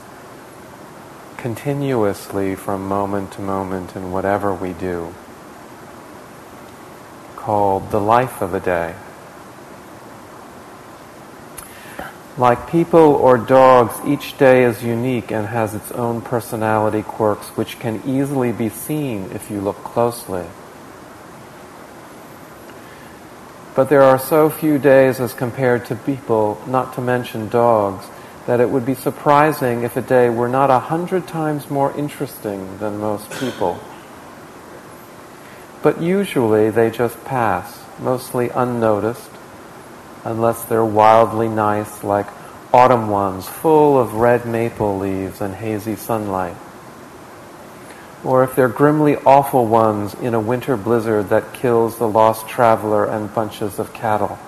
continuously 1.37 2.55
from 2.55 2.85
moment 2.85 3.31
to 3.33 3.41
moment 3.41 3.95
in 3.95 4.11
whatever 4.11 4.53
we 4.53 4.73
do, 4.73 5.13
called 7.37 7.91
the 7.91 8.01
life 8.01 8.41
of 8.41 8.53
a 8.53 8.59
day. 8.59 8.93
Like 12.37 12.69
people 12.71 12.99
or 12.99 13.37
dogs, 13.37 13.93
each 14.07 14.37
day 14.39 14.63
is 14.63 14.83
unique 14.83 15.31
and 15.31 15.47
has 15.47 15.75
its 15.75 15.91
own 15.91 16.21
personality 16.21 17.03
quirks, 17.03 17.47
which 17.49 17.79
can 17.79 18.01
easily 18.07 18.51
be 18.51 18.69
seen 18.69 19.29
if 19.31 19.51
you 19.51 19.61
look 19.61 19.83
closely. 19.83 20.45
But 23.75 23.89
there 23.89 24.01
are 24.01 24.17
so 24.17 24.49
few 24.49 24.79
days 24.79 25.19
as 25.19 25.33
compared 25.33 25.85
to 25.85 25.95
people, 25.95 26.59
not 26.65 26.93
to 26.95 27.01
mention 27.01 27.49
dogs, 27.49 28.05
that 28.47 28.59
it 28.59 28.69
would 28.69 28.85
be 28.85 28.95
surprising 28.95 29.83
if 29.83 29.95
a 29.95 30.01
day 30.01 30.29
were 30.29 30.49
not 30.49 30.69
a 30.69 30.79
hundred 30.79 31.27
times 31.27 31.69
more 31.69 31.95
interesting 31.95 32.77
than 32.79 32.99
most 32.99 33.29
people. 33.39 33.79
But 35.83 36.01
usually 36.01 36.69
they 36.71 36.89
just 36.89 37.23
pass, 37.25 37.83
mostly 37.99 38.49
unnoticed, 38.49 39.32
unless 40.23 40.63
they're 40.65 40.85
wildly 40.85 41.47
nice, 41.47 42.03
like 42.03 42.27
autumn 42.73 43.09
ones 43.09 43.47
full 43.47 43.99
of 43.99 44.15
red 44.15 44.45
maple 44.45 44.97
leaves 44.97 45.41
and 45.41 45.53
hazy 45.53 45.95
sunlight. 45.95 46.55
Or 48.23 48.43
if 48.43 48.55
they're 48.55 48.69
grimly 48.69 49.17
awful 49.17 49.65
ones 49.65 50.13
in 50.15 50.33
a 50.33 50.39
winter 50.39 50.77
blizzard 50.77 51.29
that 51.29 51.53
kills 51.53 51.97
the 51.97 52.07
lost 52.07 52.47
traveler 52.47 53.05
and 53.05 53.33
bunches 53.33 53.79
of 53.79 53.93
cattle. 53.93 54.39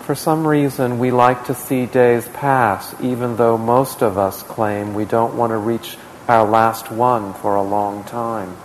For 0.00 0.16
some 0.16 0.44
reason, 0.46 0.98
we 0.98 1.12
like 1.12 1.44
to 1.44 1.54
see 1.54 1.86
days 1.86 2.28
pass, 2.28 3.00
even 3.00 3.36
though 3.36 3.56
most 3.56 4.02
of 4.02 4.18
us 4.18 4.42
claim 4.42 4.94
we 4.94 5.04
don't 5.04 5.36
want 5.36 5.52
to 5.52 5.56
reach 5.56 5.96
our 6.28 6.44
last 6.44 6.90
one 6.90 7.32
for 7.34 7.54
a 7.54 7.62
long 7.62 8.02
time. 8.04 8.56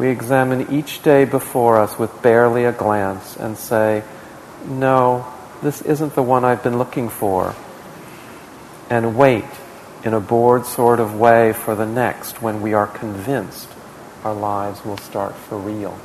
We 0.00 0.08
examine 0.08 0.72
each 0.72 1.02
day 1.02 1.26
before 1.26 1.78
us 1.78 1.98
with 1.98 2.22
barely 2.22 2.64
a 2.64 2.72
glance 2.72 3.36
and 3.36 3.58
say, 3.58 4.02
No, 4.66 5.30
this 5.60 5.82
isn't 5.82 6.14
the 6.14 6.22
one 6.22 6.42
I've 6.42 6.62
been 6.62 6.78
looking 6.78 7.10
for. 7.10 7.54
And 8.88 9.14
wait 9.14 9.44
in 10.02 10.14
a 10.14 10.20
bored 10.20 10.64
sort 10.64 11.00
of 11.00 11.20
way 11.20 11.52
for 11.52 11.74
the 11.74 11.84
next 11.84 12.40
when 12.40 12.62
we 12.62 12.72
are 12.72 12.86
convinced 12.86 13.68
our 14.24 14.32
lives 14.32 14.86
will 14.86 14.96
start 14.96 15.34
for 15.36 15.58
real. 15.58 15.98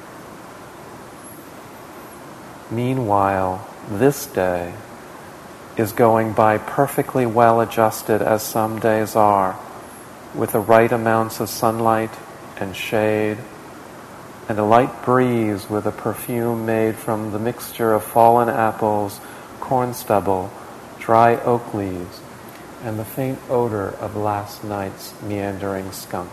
Meanwhile, 2.69 3.65
this 3.89 4.25
day 4.25 4.73
is 5.77 5.93
going 5.93 6.33
by 6.33 6.57
perfectly 6.57 7.25
well 7.25 7.61
adjusted 7.61 8.21
as 8.21 8.43
some 8.43 8.77
days 8.77 9.15
are, 9.15 9.57
with 10.33 10.51
the 10.51 10.59
right 10.59 10.91
amounts 10.91 11.39
of 11.39 11.47
sunlight 11.47 12.11
and 12.57 12.75
shade 12.75 13.37
and 14.47 14.59
a 14.59 14.63
light 14.63 15.03
breeze 15.03 15.69
with 15.69 15.85
a 15.85 15.91
perfume 15.91 16.65
made 16.65 16.95
from 16.95 17.31
the 17.31 17.39
mixture 17.39 17.93
of 17.93 18.03
fallen 18.03 18.49
apples, 18.49 19.19
corn 19.59 19.93
stubble, 19.93 20.51
dry 20.99 21.35
oak 21.41 21.73
leaves, 21.73 22.21
and 22.83 22.99
the 22.99 23.05
faint 23.05 23.39
odor 23.49 23.89
of 23.99 24.15
last 24.15 24.63
night's 24.63 25.19
meandering 25.23 25.91
skunk. 25.91 26.29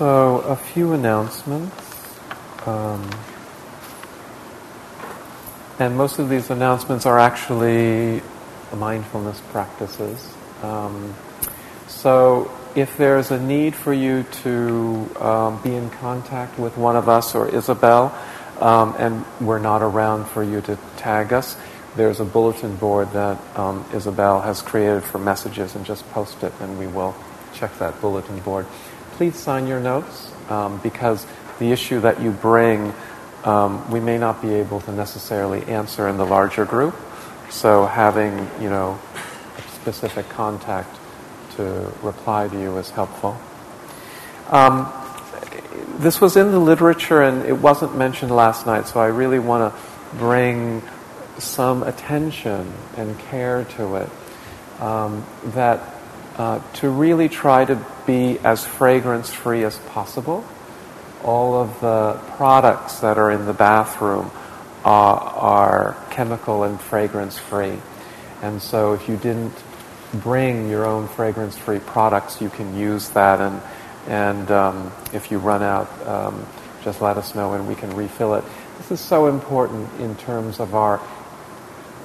So, 0.00 0.38
a 0.38 0.56
few 0.56 0.94
announcements. 0.94 1.76
Um, 2.64 3.10
and 5.78 5.94
most 5.94 6.18
of 6.18 6.30
these 6.30 6.48
announcements 6.48 7.04
are 7.04 7.18
actually 7.18 8.22
mindfulness 8.74 9.42
practices. 9.50 10.32
Um, 10.62 11.14
so, 11.86 12.50
if 12.74 12.96
there's 12.96 13.30
a 13.30 13.38
need 13.38 13.74
for 13.74 13.92
you 13.92 14.22
to 14.44 15.10
um, 15.20 15.62
be 15.62 15.74
in 15.74 15.90
contact 15.90 16.58
with 16.58 16.78
one 16.78 16.96
of 16.96 17.10
us 17.10 17.34
or 17.34 17.54
Isabel, 17.54 18.18
um, 18.58 18.94
and 18.98 19.26
we're 19.38 19.58
not 19.58 19.82
around 19.82 20.24
for 20.28 20.42
you 20.42 20.62
to 20.62 20.78
tag 20.96 21.34
us, 21.34 21.58
there's 21.94 22.20
a 22.20 22.24
bulletin 22.24 22.74
board 22.76 23.12
that 23.12 23.38
um, 23.54 23.84
Isabel 23.92 24.40
has 24.40 24.62
created 24.62 25.04
for 25.04 25.18
messages, 25.18 25.74
and 25.74 25.84
just 25.84 26.10
post 26.12 26.42
it, 26.42 26.54
and 26.60 26.78
we 26.78 26.86
will 26.86 27.14
check 27.52 27.76
that 27.80 28.00
bulletin 28.00 28.38
board 28.38 28.64
please 29.20 29.36
sign 29.36 29.66
your 29.66 29.80
notes 29.80 30.32
um, 30.48 30.80
because 30.82 31.26
the 31.58 31.72
issue 31.72 32.00
that 32.00 32.22
you 32.22 32.30
bring 32.30 32.90
um, 33.44 33.90
we 33.90 34.00
may 34.00 34.16
not 34.16 34.40
be 34.40 34.50
able 34.54 34.80
to 34.80 34.92
necessarily 34.92 35.62
answer 35.64 36.08
in 36.08 36.16
the 36.16 36.24
larger 36.24 36.64
group. 36.64 36.96
So 37.50 37.84
having, 37.84 38.48
you 38.62 38.70
know, 38.70 38.98
a 39.58 39.62
specific 39.74 40.26
contact 40.30 40.98
to 41.56 41.92
reply 42.00 42.48
to 42.48 42.58
you 42.58 42.78
is 42.78 42.88
helpful. 42.88 43.38
Um, 44.48 44.90
this 45.98 46.18
was 46.18 46.38
in 46.38 46.50
the 46.50 46.58
literature 46.58 47.20
and 47.20 47.44
it 47.44 47.58
wasn't 47.58 47.98
mentioned 47.98 48.30
last 48.34 48.64
night, 48.64 48.86
so 48.86 49.00
I 49.00 49.08
really 49.08 49.38
want 49.38 49.74
to 49.74 50.16
bring 50.16 50.82
some 51.36 51.82
attention 51.82 52.72
and 52.96 53.18
care 53.18 53.64
to 53.76 53.96
it. 53.96 54.08
Um, 54.80 55.26
that 55.44 55.99
uh, 56.40 56.58
to 56.72 56.88
really 56.88 57.28
try 57.28 57.66
to 57.66 57.78
be 58.06 58.38
as 58.38 58.64
fragrance 58.64 59.30
free 59.30 59.62
as 59.62 59.76
possible. 59.92 60.42
All 61.22 61.54
of 61.54 61.78
the 61.82 62.18
products 62.36 63.00
that 63.00 63.18
are 63.18 63.30
in 63.30 63.44
the 63.44 63.52
bathroom 63.52 64.30
are 64.82 65.94
chemical 66.12 66.64
and 66.64 66.80
fragrance 66.80 67.36
free. 67.36 67.76
And 68.40 68.62
so 68.62 68.94
if 68.94 69.06
you 69.06 69.18
didn't 69.18 69.52
bring 70.14 70.70
your 70.70 70.86
own 70.86 71.08
fragrance 71.08 71.58
free 71.58 71.78
products, 71.78 72.40
you 72.40 72.48
can 72.48 72.74
use 72.74 73.10
that. 73.10 73.42
And, 73.42 73.60
and 74.08 74.50
um, 74.50 74.92
if 75.12 75.30
you 75.30 75.36
run 75.36 75.62
out, 75.62 75.90
um, 76.06 76.46
just 76.82 77.02
let 77.02 77.18
us 77.18 77.34
know 77.34 77.52
and 77.52 77.68
we 77.68 77.74
can 77.74 77.94
refill 77.94 78.32
it. 78.32 78.44
This 78.78 78.92
is 78.92 79.00
so 79.00 79.26
important 79.26 80.00
in 80.00 80.16
terms 80.16 80.58
of 80.58 80.74
our 80.74 81.02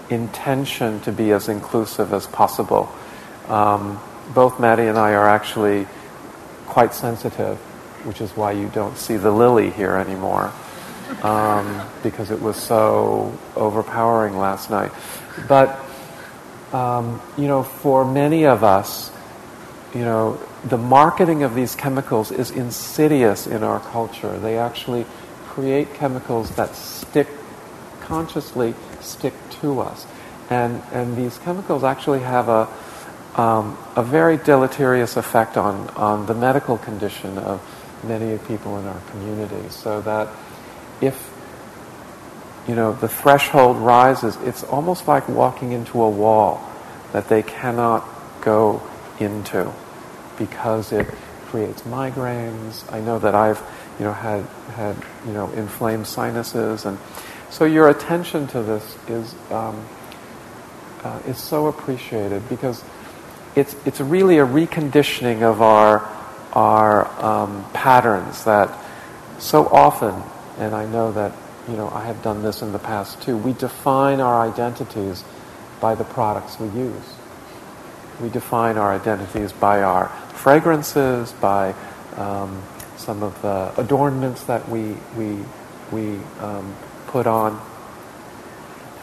intention 0.10 1.00
to 1.04 1.14
be 1.14 1.32
as 1.32 1.48
inclusive 1.48 2.12
as 2.12 2.28
possible. 2.28 2.92
Um, 3.48 3.98
both 4.34 4.60
Maddie 4.60 4.88
and 4.88 4.98
I 4.98 5.14
are 5.14 5.28
actually 5.28 5.88
quite 6.66 6.94
sensitive, 6.94 7.58
which 8.06 8.22
is 8.22 8.32
why 8.36 8.52
you 8.52 8.70
don't 8.70 8.98
see 8.98 9.18
the 9.18 9.32
lily 9.32 9.70
here 9.72 9.96
anymore, 9.96 10.52
um, 11.22 11.82
because 12.04 12.32
it 12.32 12.42
was 12.42 12.56
so 12.58 13.38
overpowering 13.56 14.38
last 14.38 14.70
night. 14.70 14.92
But, 15.48 15.80
um, 16.74 17.22
you 17.38 17.48
know, 17.48 17.64
for 17.64 18.04
many 18.04 18.46
of 18.46 18.64
us, 18.64 19.12
you 19.94 20.02
know, 20.02 20.40
the 20.66 20.78
marketing 20.78 21.44
of 21.44 21.56
these 21.56 21.76
chemicals 21.76 22.32
is 22.32 22.52
insidious 22.52 23.48
in 23.48 23.64
our 23.64 23.80
culture. 23.80 24.38
They 24.40 24.58
actually 24.58 25.06
create 25.48 25.94
chemicals 25.94 26.50
that 26.56 26.76
stick, 26.76 27.28
consciously 28.02 28.74
stick 29.00 29.34
to 29.62 29.80
us. 29.80 30.06
And, 30.50 30.82
and 30.92 31.16
these 31.16 31.38
chemicals 31.38 31.84
actually 31.84 32.20
have 32.20 32.50
a, 32.50 32.68
um, 33.36 33.78
a 33.96 34.04
very 34.04 34.38
deleterious 34.38 35.18
effect 35.18 35.58
on, 35.58 35.90
on 35.92 36.26
the 36.26 36.34
medical 36.34 36.78
condition 36.78 37.38
of 37.38 37.62
many 38.04 38.38
people 38.38 38.78
in 38.80 38.86
our 38.86 39.00
community. 39.12 39.70
So 39.70 40.02
that 40.02 40.30
if 41.02 41.32
you 42.68 42.76
know 42.76 42.94
the 42.94 43.08
threshold 43.08 43.78
rises, 43.78 44.38
it's 44.44 44.64
almost 44.64 45.08
like 45.08 45.28
walking 45.28 45.72
into 45.72 46.02
a 46.02 46.10
wall 46.10 46.68
that 47.12 47.28
they 47.28 47.44
cannot 47.44 48.08
go 48.42 48.82
into 49.20 49.72
because 50.38 50.92
it 50.92 51.08
creates 51.48 51.82
migraines. 51.84 52.92
I 52.92 53.00
know 53.02 53.20
that 53.20 53.36
I've, 53.36 53.62
you 54.00 54.06
know, 54.06 54.14
had 54.14 54.44
had 54.76 54.96
you 55.26 55.34
know 55.34 55.50
inflamed 55.52 56.08
sinuses, 56.08 56.86
and 56.86 56.98
so 57.50 57.66
your 57.66 57.90
attention 57.90 58.48
to 58.48 58.62
this 58.64 58.98
is 59.08 59.36
um, 59.52 59.86
uh, 61.04 61.20
is 61.28 61.38
so 61.38 61.68
appreciated 61.68 62.48
because 62.50 62.84
it's 63.56 63.76
it's 63.86 64.02
really 64.02 64.38
a 64.40 64.46
reconditioning 64.46 65.42
of 65.42 65.62
our 65.62 66.00
our 66.54 67.08
um, 67.24 67.66
patterns 67.74 68.46
that 68.46 68.78
so 69.40 69.68
often, 69.68 70.22
and 70.58 70.74
I 70.74 70.86
know 70.86 71.12
that 71.12 71.34
you 71.70 71.76
know 71.76 71.90
I 71.90 72.06
have 72.06 72.22
done 72.22 72.44
this 72.44 72.62
in 72.62 72.72
the 72.72 72.80
past 72.80 73.22
too. 73.22 73.38
We 73.38 73.54
define 73.54 74.20
our 74.20 74.42
identities 74.42 75.24
by 75.80 75.96
the 75.96 76.04
products 76.04 76.60
we 76.60 76.68
use. 76.70 77.14
We 78.22 78.30
define 78.30 78.78
our 78.78 78.94
identities 78.94 79.52
by 79.52 79.84
our 79.84 80.08
fragrances, 80.34 81.34
by 81.34 81.74
um, 82.16 82.64
some 82.98 83.24
of 83.24 83.42
the 83.42 83.74
adornments 83.78 84.44
that 84.46 84.70
we, 84.70 84.96
we, 85.18 85.38
we 85.92 86.18
um, 86.40 86.76
put 87.08 87.28
on. 87.28 87.62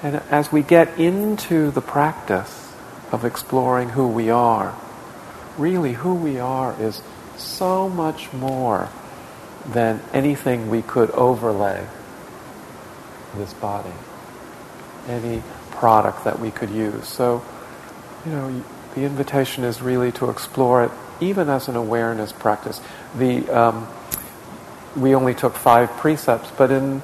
And 0.03 0.17
as 0.31 0.51
we 0.51 0.63
get 0.63 0.99
into 0.99 1.71
the 1.71 1.83
practice 1.83 2.62
of 3.13 3.25
exploring 3.25 3.91
who 3.91 4.09
we 4.09 4.31
are, 4.31 4.75
really 5.59 5.93
who 5.93 6.15
we 6.15 6.39
are 6.39 6.75
is 6.81 7.03
so 7.37 7.89
much 7.89 8.33
more 8.33 8.89
than 9.67 10.01
anything 10.13 10.71
we 10.71 10.83
could 10.83 11.11
overlay 11.13 11.87
this 13.37 13.53
body, 13.55 13.93
any 15.09 15.43
product 15.71 16.25
that 16.25 16.41
we 16.41 16.51
could 16.51 16.71
use. 16.71 17.07
So, 17.07 17.45
you 18.27 18.33
know, 18.33 18.65
the 18.95 19.03
invitation 19.05 19.65
is 19.65 19.81
really 19.81 20.13
to 20.13 20.31
explore 20.31 20.85
it 20.85 20.91
even 21.21 21.49
as 21.49 21.69
an 21.69 21.77
awareness 21.77 22.33
practice. 22.33 22.81
The, 23.17 23.49
um, 23.49 23.87
we 24.97 25.15
only 25.15 25.35
took 25.35 25.55
five 25.55 25.91
precepts, 25.93 26.51
but 26.57 26.71
in, 26.71 27.03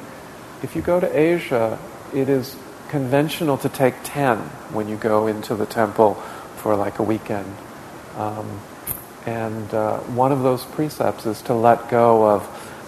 if 0.62 0.74
you 0.74 0.82
go 0.82 0.98
to 0.98 1.18
Asia, 1.18 1.78
it 2.14 2.28
is 2.28 2.56
conventional 2.88 3.58
to 3.58 3.68
take 3.68 3.94
ten 4.04 4.38
when 4.72 4.88
you 4.88 4.96
go 4.96 5.26
into 5.26 5.54
the 5.54 5.66
temple 5.66 6.14
for 6.56 6.76
like 6.76 6.98
a 6.98 7.02
weekend. 7.02 7.56
Um, 8.16 8.60
and 9.26 9.72
uh, 9.74 9.98
one 9.98 10.32
of 10.32 10.42
those 10.42 10.64
precepts 10.64 11.26
is 11.26 11.42
to 11.42 11.54
let 11.54 11.90
go 11.90 12.28
of 12.28 12.46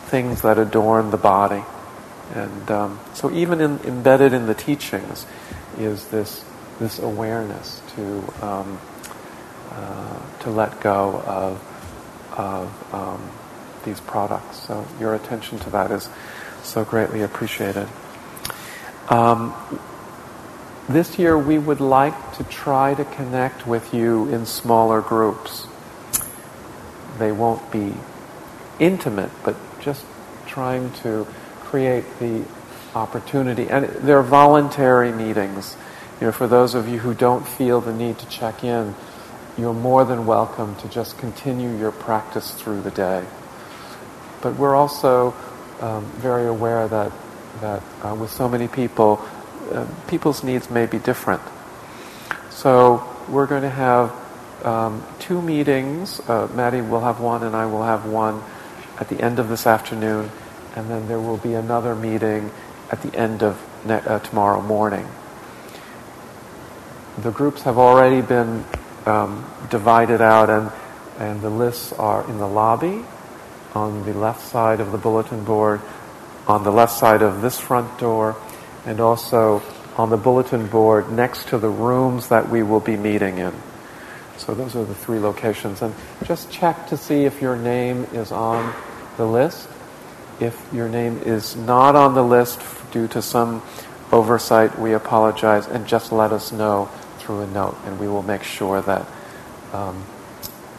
things 0.08 0.42
that 0.42 0.58
adorn 0.58 1.10
the 1.10 1.18
body. 1.18 1.62
And 2.34 2.70
um, 2.70 3.00
so, 3.14 3.30
even 3.30 3.60
in, 3.60 3.78
embedded 3.80 4.32
in 4.32 4.46
the 4.46 4.54
teachings 4.54 5.26
is 5.78 6.06
this 6.08 6.44
this 6.78 6.98
awareness 6.98 7.82
to 7.94 8.44
um, 8.44 8.80
uh, 9.70 10.38
to 10.40 10.50
let 10.50 10.80
go 10.80 11.22
of, 11.26 12.36
of 12.36 12.94
um, 12.94 13.30
these 13.84 14.00
products. 14.00 14.66
So 14.66 14.86
your 14.98 15.14
attention 15.14 15.58
to 15.60 15.70
that 15.70 15.90
is 15.90 16.08
so 16.62 16.84
greatly 16.84 17.22
appreciated. 17.22 17.86
This 20.90 21.20
year 21.20 21.38
we 21.38 21.56
would 21.56 21.80
like 21.80 22.36
to 22.38 22.42
try 22.42 22.94
to 22.94 23.04
connect 23.04 23.64
with 23.64 23.94
you 23.94 24.26
in 24.26 24.44
smaller 24.44 25.00
groups. 25.00 25.68
They 27.16 27.30
won't 27.30 27.70
be 27.70 27.94
intimate, 28.80 29.30
but 29.44 29.54
just 29.80 30.04
trying 30.48 30.92
to 31.04 31.28
create 31.60 32.02
the 32.18 32.44
opportunity. 32.96 33.70
And 33.70 33.84
they're 33.84 34.24
voluntary 34.24 35.12
meetings. 35.12 35.76
You 36.20 36.26
know, 36.26 36.32
for 36.32 36.48
those 36.48 36.74
of 36.74 36.88
you 36.88 36.98
who 36.98 37.14
don't 37.14 37.46
feel 37.46 37.80
the 37.80 37.94
need 37.94 38.18
to 38.18 38.28
check 38.28 38.64
in, 38.64 38.96
you're 39.56 39.72
more 39.72 40.04
than 40.04 40.26
welcome 40.26 40.74
to 40.78 40.88
just 40.88 41.16
continue 41.18 41.70
your 41.78 41.92
practice 41.92 42.50
through 42.50 42.82
the 42.82 42.90
day. 42.90 43.24
But 44.42 44.56
we're 44.56 44.74
also 44.74 45.36
um, 45.80 46.04
very 46.16 46.48
aware 46.48 46.88
that, 46.88 47.12
that 47.60 47.80
uh, 48.02 48.16
with 48.16 48.32
so 48.32 48.48
many 48.48 48.66
people, 48.66 49.24
uh, 49.70 49.86
people's 50.08 50.42
needs 50.42 50.70
may 50.70 50.86
be 50.86 50.98
different. 50.98 51.42
So 52.50 53.06
we're 53.28 53.46
going 53.46 53.62
to 53.62 53.70
have 53.70 54.12
um, 54.64 55.04
two 55.18 55.40
meetings. 55.40 56.20
Uh, 56.20 56.48
Maddie 56.54 56.80
will 56.80 57.00
have 57.00 57.20
one 57.20 57.42
and 57.42 57.56
I 57.56 57.66
will 57.66 57.82
have 57.82 58.06
one 58.06 58.42
at 58.98 59.08
the 59.08 59.20
end 59.20 59.38
of 59.38 59.48
this 59.48 59.66
afternoon. 59.66 60.30
And 60.76 60.88
then 60.90 61.08
there 61.08 61.20
will 61.20 61.38
be 61.38 61.54
another 61.54 61.94
meeting 61.94 62.50
at 62.90 63.02
the 63.02 63.16
end 63.16 63.42
of 63.42 63.60
ne- 63.84 63.94
uh, 63.94 64.18
tomorrow 64.20 64.60
morning. 64.60 65.06
The 67.18 67.30
groups 67.30 67.62
have 67.62 67.78
already 67.78 68.20
been 68.20 68.64
um, 69.04 69.50
divided 69.68 70.20
out, 70.20 70.48
and, 70.48 70.70
and 71.18 71.40
the 71.40 71.50
lists 71.50 71.92
are 71.94 72.28
in 72.28 72.38
the 72.38 72.46
lobby 72.46 73.04
on 73.74 74.04
the 74.04 74.12
left 74.12 74.42
side 74.42 74.80
of 74.80 74.92
the 74.92 74.98
bulletin 74.98 75.44
board, 75.44 75.80
on 76.46 76.64
the 76.64 76.72
left 76.72 76.92
side 76.92 77.22
of 77.22 77.42
this 77.42 77.58
front 77.58 77.98
door, 77.98 78.36
and 78.86 79.00
also 79.00 79.62
on 79.96 80.10
the 80.10 80.16
bulletin 80.16 80.66
board 80.66 81.10
next 81.10 81.48
to 81.48 81.58
the 81.58 81.68
rooms 81.68 82.28
that 82.28 82.48
we 82.48 82.62
will 82.62 82.80
be 82.80 82.96
meeting 82.96 83.38
in. 83.38 83.52
So 84.38 84.54
those 84.54 84.74
are 84.74 84.84
the 84.84 84.94
three 84.94 85.18
locations. 85.18 85.82
And 85.82 85.94
just 86.24 86.50
check 86.50 86.88
to 86.88 86.96
see 86.96 87.24
if 87.24 87.42
your 87.42 87.56
name 87.56 88.04
is 88.12 88.32
on 88.32 88.74
the 89.16 89.26
list. 89.26 89.68
If 90.40 90.58
your 90.72 90.88
name 90.88 91.18
is 91.18 91.56
not 91.56 91.94
on 91.94 92.14
the 92.14 92.22
list 92.24 92.62
due 92.90 93.06
to 93.08 93.20
some 93.20 93.62
oversight, 94.10 94.78
we 94.78 94.94
apologize 94.94 95.66
and 95.66 95.86
just 95.86 96.10
let 96.10 96.32
us 96.32 96.52
know 96.52 96.88
through 97.18 97.42
a 97.42 97.46
note, 97.46 97.76
and 97.84 98.00
we 98.00 98.08
will 98.08 98.22
make 98.22 98.42
sure 98.42 98.80
that 98.80 99.06
um, 99.74 100.02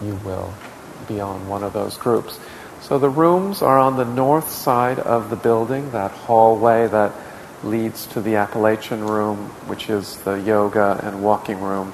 you 0.02 0.16
will 0.26 0.52
be 1.08 1.20
on 1.20 1.48
one 1.48 1.64
of 1.64 1.72
those 1.74 1.98
groups. 1.98 2.40
So 2.82 2.98
the 2.98 3.10
rooms 3.10 3.62
are 3.62 3.78
on 3.78 3.96
the 3.96 4.06
north 4.06 4.50
side 4.50 4.98
of 4.98 5.30
the 5.30 5.36
building, 5.36 5.92
that 5.92 6.10
hallway 6.12 6.88
that 6.88 7.14
leads 7.64 8.08
to 8.08 8.22
the 8.22 8.36
Appalachian 8.36 9.06
room, 9.06 9.50
which 9.68 9.90
is 9.90 10.18
the 10.18 10.36
yoga 10.36 11.00
and 11.04 11.24
walking 11.24 11.62
room. 11.62 11.94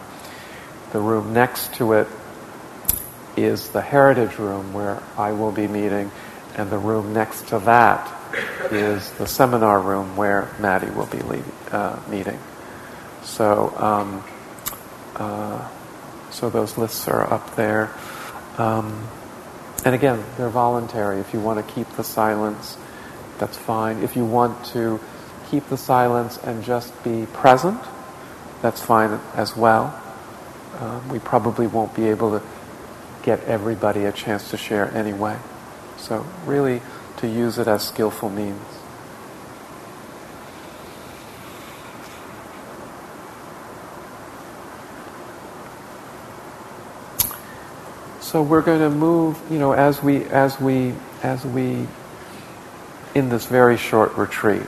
The 0.91 0.99
room 0.99 1.34
next 1.34 1.74
to 1.76 1.93
it 1.93 2.07
is 3.36 3.70
the 3.70 3.82
heritage 3.82 4.38
room 4.39 4.74
where 4.74 5.01
I 5.18 5.34
will 5.34 5.51
be 5.51 5.68
meeting, 5.68 6.11
and 6.55 6.70
the 6.70 6.78
room 6.78 7.13
next 7.13 7.47
to 7.49 7.59
that 7.59 8.13
is 8.72 9.11
the 9.13 9.28
seminar 9.28 9.80
room 9.80 10.15
where 10.18 10.49
Maddie 10.59 10.89
will 10.89 11.05
be 11.05 11.22
uh, 11.72 11.99
meeting. 12.09 12.39
So 13.24 13.74
um, 13.78 14.24
uh, 15.15 15.68
so 16.32 16.49
those 16.49 16.78
lists 16.78 17.07
are 17.07 17.32
up 17.32 17.55
there. 17.55 17.91
Um, 18.57 19.07
and 19.86 19.95
again, 19.95 20.24
they're 20.38 20.49
voluntary. 20.49 21.20
If 21.20 21.34
you 21.34 21.39
want 21.39 21.65
to 21.65 21.74
keep 21.74 21.89
the 21.95 22.03
silence, 22.03 22.78
that's 23.39 23.57
fine. 23.57 24.03
If 24.03 24.15
you 24.15 24.26
want 24.26 24.65
to 24.68 24.99
keep 25.49 25.67
the 25.69 25.77
silence 25.77 26.37
and 26.37 26.63
just 26.63 26.91
be 27.03 27.25
present, 27.33 27.79
that's 28.61 28.81
fine 28.81 29.19
as 29.33 29.55
well. 29.55 30.01
Um, 30.79 31.09
we 31.09 31.19
probably 31.19 31.67
won't 31.67 31.95
be 31.95 32.07
able 32.09 32.39
to 32.39 32.45
get 33.23 33.43
everybody 33.45 34.05
a 34.05 34.11
chance 34.11 34.51
to 34.51 34.57
share 34.57 34.93
anyway. 34.95 35.37
So, 35.97 36.25
really, 36.45 36.81
to 37.17 37.27
use 37.27 37.57
it 37.57 37.67
as 37.67 37.87
skillful 37.87 38.29
means. 38.29 38.61
So 48.21 48.41
we're 48.43 48.61
going 48.61 48.81
to 48.81 48.89
move, 48.89 49.39
you 49.49 49.57
know, 49.57 49.71
as 49.71 50.03
we, 50.03 50.25
as 50.25 50.59
we, 50.59 50.93
as 51.23 51.45
we, 51.45 51.87
in 53.15 53.29
this 53.29 53.45
very 53.45 53.77
short 53.77 54.17
retreat. 54.17 54.67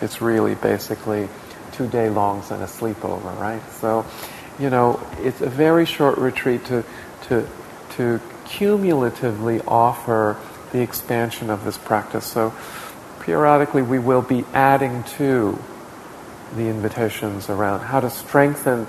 It's 0.00 0.20
really 0.20 0.54
basically 0.54 1.28
two 1.72 1.88
day 1.88 2.08
longs 2.08 2.50
and 2.50 2.62
a 2.62 2.66
sleepover, 2.66 3.38
right? 3.38 3.62
So, 3.80 4.04
you 4.58 4.70
know, 4.70 5.00
it's 5.18 5.40
a 5.40 5.48
very 5.48 5.84
short 5.84 6.18
retreat 6.18 6.64
to, 6.66 6.84
to, 7.28 7.48
to 7.96 8.20
cumulatively 8.44 9.60
offer 9.62 10.36
the 10.72 10.80
expansion 10.80 11.50
of 11.50 11.64
this 11.64 11.78
practice. 11.78 12.26
So, 12.26 12.54
periodically 13.20 13.82
we 13.82 13.98
will 13.98 14.22
be 14.22 14.44
adding 14.52 15.02
to 15.04 15.58
the 16.54 16.68
invitations 16.68 17.50
around 17.50 17.80
how 17.80 18.00
to 18.00 18.08
strengthen 18.08 18.86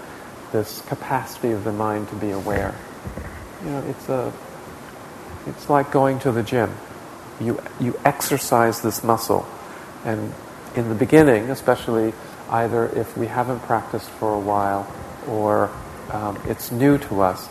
this 0.51 0.82
capacity 0.84 1.51
of 1.51 1.64
the 1.64 1.72
mind 1.72 2.08
to 2.10 2.16
be 2.16 2.30
aware 2.30 2.76
you 3.64 3.70
know, 3.70 3.84
it's 3.89 4.10
a, 4.10 4.34
it's 5.45 5.70
like 5.70 5.91
going 5.91 6.20
to 6.20 6.32
the 6.32 6.43
gym. 6.43 6.72
You 7.39 7.62
you 7.80 7.99
exercise 8.03 8.82
this 8.82 9.03
muscle, 9.03 9.47
and 10.03 10.34
in 10.78 10.89
the 10.89 10.95
beginning, 10.95 11.49
especially 11.49 12.13
either 12.49 12.86
if 12.88 13.17
we 13.17 13.28
haven't 13.28 13.59
practiced 13.61 14.09
for 14.09 14.34
a 14.34 14.39
while 14.39 14.91
or 15.28 15.69
um, 16.11 16.39
it's 16.45 16.71
new 16.71 16.97
to 16.97 17.21
us, 17.21 17.49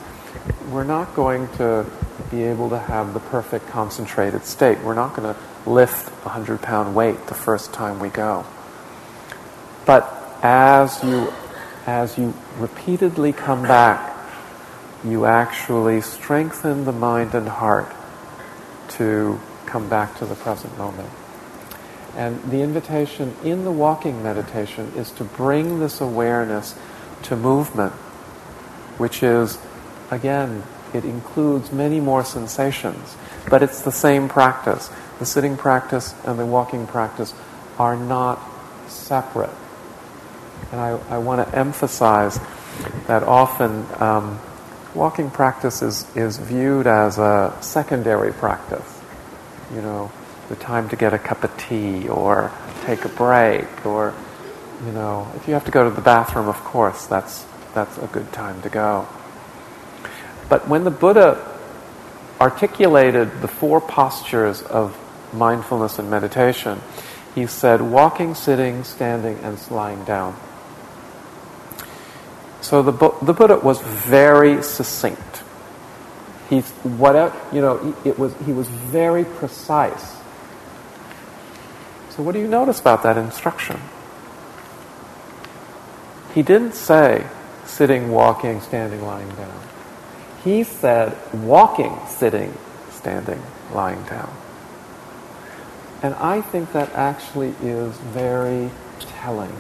we're 0.71 0.85
not 0.85 1.15
going 1.15 1.49
to 1.57 1.85
be 2.31 2.43
able 2.43 2.71
to 2.71 2.79
have 2.79 3.13
the 3.13 3.21
perfect 3.21 3.67
concentrated 3.69 4.45
state. 4.45 4.79
We're 4.81 4.95
not 4.95 5.15
going 5.15 5.35
to 5.35 5.71
lift 5.71 6.09
a 6.25 6.31
hundred 6.31 6.63
pound 6.63 6.95
weight 6.95 7.27
the 7.27 7.35
first 7.35 7.73
time 7.73 8.01
we 8.01 8.09
go. 8.09 8.47
But 9.85 10.13
as 10.43 11.03
you 11.05 11.33
as 11.87 12.19
you 12.19 12.35
repeatedly 12.59 13.33
come 13.33 13.63
back 13.63 14.17
you 15.05 15.25
actually 15.25 16.01
strengthen 16.01 16.85
the 16.85 16.93
mind 16.93 17.35
and 17.35 17.49
heart 17.49 17.93
to 18.89 19.39
come 19.67 19.89
back 19.89 20.17
to 20.19 20.27
the 20.27 20.35
present 20.35 20.77
moment. 20.79 21.11
And 22.17 22.43
the 22.51 22.63
invitation 22.63 23.37
in 23.45 23.65
the 23.65 23.71
walking 23.71 24.23
meditation 24.23 24.93
is 24.97 25.11
to 25.13 25.25
bring 25.25 25.81
this 25.81 26.01
awareness 26.01 26.75
to 27.25 27.37
movement, 27.37 27.93
which 28.97 29.23
is, 29.23 29.59
again, 30.11 30.63
it 30.95 31.05
includes 31.05 31.71
many 31.73 32.01
more 32.01 32.25
sensations, 32.25 33.17
but 33.51 33.63
it's 33.63 33.83
the 33.83 33.93
same 33.93 34.29
practice. 34.31 34.91
The 35.19 35.27
sitting 35.27 35.59
practice 35.59 36.15
and 36.25 36.39
the 36.39 36.47
walking 36.47 36.87
practice 36.87 37.35
are 37.79 37.97
not 37.97 38.41
separate. 38.89 39.51
And 40.73 40.81
I, 40.81 40.99
I 41.11 41.19
want 41.19 41.47
to 41.47 41.59
emphasize 41.59 42.41
that 43.07 43.23
often 43.25 43.87
um, 44.01 44.41
walking 44.95 45.31
practice 45.31 45.83
is, 45.83 46.17
is 46.17 46.39
viewed 46.39 46.87
as 46.87 47.19
a 47.19 47.55
secondary 47.61 48.33
practice. 48.33 49.01
You 49.75 49.83
know, 49.83 50.13
the 50.49 50.57
time 50.57 50.89
to 50.91 50.97
get 50.97 51.13
a 51.13 51.19
cup 51.19 51.45
of 51.45 51.57
tea 51.57 52.09
or 52.09 52.53
take 52.85 53.05
a 53.05 53.09
break 53.09 53.87
or, 53.87 54.15
you 54.85 54.93
know, 54.93 55.31
if 55.37 55.49
you 55.49 55.55
have 55.55 55.65
to 55.65 55.71
go 55.71 55.85
to 55.85 55.95
the 55.95 56.01
bathroom, 56.01 56.49
of 56.49 56.57
course, 56.57 57.07
that's, 57.07 57.45
that's 57.75 57.99
a 57.99 58.07
good 58.07 58.33
time 58.33 58.63
to 58.63 58.69
go. 58.69 59.07
But 60.49 60.69
when 60.69 60.85
the 60.85 60.91
Buddha 60.91 61.59
articulated 62.41 63.41
the 63.41 63.49
four 63.49 63.81
postures 63.81 64.63
of 64.63 64.97
mindfulness 65.33 65.99
and 65.99 66.11
meditation, 66.11 66.81
he 67.35 67.47
said 67.47 67.83
walking, 67.83 68.35
sitting, 68.35 68.85
standing, 68.85 69.39
and 69.43 69.59
lying 69.71 70.05
down. 70.05 70.37
So 72.61 72.83
the, 72.83 72.93
the 73.23 73.33
Buddha 73.33 73.59
was 73.59 73.81
very 73.81 74.63
succinct. 74.63 75.43
He's 76.49 76.69
whatever 76.83 77.37
you 77.53 77.61
know. 77.61 77.95
It 78.05 78.19
was 78.19 78.33
he 78.45 78.53
was 78.53 78.69
very 78.69 79.25
precise. 79.25 80.17
So 82.17 82.23
what 82.23 82.33
do 82.33 82.41
you 82.41 82.49
notice 82.49 82.81
about 82.81 83.03
that 83.03 83.19
instruction? 83.19 83.79
He 86.35 86.43
didn't 86.43 86.75
say 86.75 87.27
sitting, 87.67 88.11
walking, 88.11 88.61
standing, 88.63 89.03
lying 89.05 89.29
down. 89.37 89.61
He 90.43 90.65
said 90.65 91.17
walking, 91.35 91.99
sitting, 92.09 92.57
standing, 92.91 93.43
lying 93.73 94.03
down. 94.05 94.35
And 96.03 96.15
I 96.15 96.41
think 96.41 96.73
that 96.73 96.93
actually 96.93 97.55
is 97.63 97.97
very 97.97 98.71
telling 99.01 99.55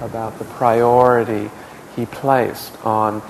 about 0.00 0.38
the 0.38 0.44
priority 0.44 1.50
he 1.94 2.06
placed 2.06 2.72
on, 2.84 3.22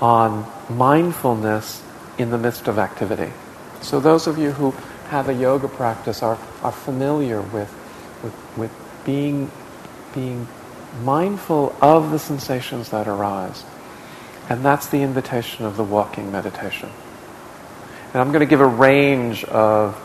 on 0.00 0.50
mindfulness 0.68 1.82
in 2.18 2.30
the 2.30 2.38
midst 2.38 2.68
of 2.68 2.78
activity. 2.78 3.32
So 3.80 4.00
those 4.00 4.26
of 4.26 4.38
you 4.38 4.52
who 4.52 4.72
have 5.08 5.28
a 5.28 5.34
yoga 5.34 5.68
practice 5.68 6.22
are, 6.22 6.38
are 6.62 6.72
familiar 6.72 7.40
with, 7.40 7.72
with, 8.22 8.34
with 8.56 8.70
being, 9.04 9.50
being 10.14 10.46
mindful 11.02 11.74
of 11.80 12.10
the 12.10 12.18
sensations 12.18 12.90
that 12.90 13.06
arise. 13.06 13.64
And 14.48 14.64
that's 14.64 14.86
the 14.86 15.02
invitation 15.02 15.64
of 15.66 15.76
the 15.76 15.84
walking 15.84 16.32
meditation. 16.32 16.90
And 18.12 18.16
I'm 18.16 18.28
going 18.28 18.40
to 18.40 18.46
give 18.46 18.60
a 18.60 18.66
range 18.66 19.44
of 19.44 20.00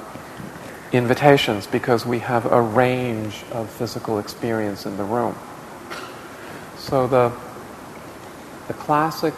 invitations 0.92 1.66
because 1.66 2.06
we 2.06 2.20
have 2.20 2.46
a 2.52 2.62
range 2.62 3.44
of 3.52 3.70
physical 3.70 4.20
experience 4.20 4.86
in 4.86 4.98
the 4.98 5.04
room. 5.04 5.36
So 6.78 7.08
the, 7.08 7.32
the 8.68 8.74
classic 8.74 9.34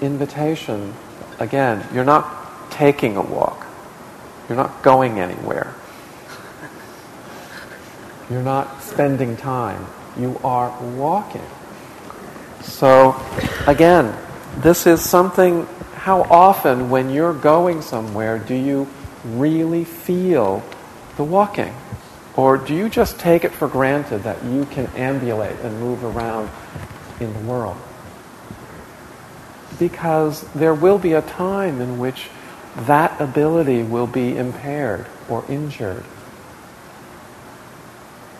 invitation, 0.00 0.94
again, 1.38 1.86
you're 1.94 2.04
not 2.04 2.70
taking 2.70 3.16
a 3.16 3.22
walk. 3.22 3.66
You're 4.48 4.56
not 4.56 4.82
going 4.82 5.20
anywhere. 5.20 5.74
You're 8.32 8.42
not 8.42 8.82
spending 8.82 9.36
time. 9.36 9.84
You 10.18 10.40
are 10.42 10.74
walking. 10.96 11.44
So, 12.62 13.14
again, 13.66 14.16
this 14.56 14.86
is 14.86 15.02
something, 15.02 15.66
how 15.96 16.22
often 16.22 16.88
when 16.88 17.10
you're 17.10 17.34
going 17.34 17.82
somewhere 17.82 18.38
do 18.38 18.54
you 18.54 18.88
really 19.26 19.84
feel 19.84 20.62
the 21.18 21.24
walking? 21.24 21.74
Or 22.34 22.56
do 22.56 22.74
you 22.74 22.88
just 22.88 23.18
take 23.18 23.44
it 23.44 23.52
for 23.52 23.68
granted 23.68 24.22
that 24.22 24.42
you 24.44 24.64
can 24.64 24.86
ambulate 24.96 25.58
and 25.60 25.78
move 25.78 26.02
around 26.02 26.48
in 27.20 27.34
the 27.34 27.40
world? 27.40 27.76
Because 29.78 30.40
there 30.54 30.72
will 30.74 30.98
be 30.98 31.12
a 31.12 31.20
time 31.20 31.82
in 31.82 31.98
which 31.98 32.30
that 32.76 33.20
ability 33.20 33.82
will 33.82 34.06
be 34.06 34.38
impaired 34.38 35.04
or 35.28 35.44
injured. 35.50 36.04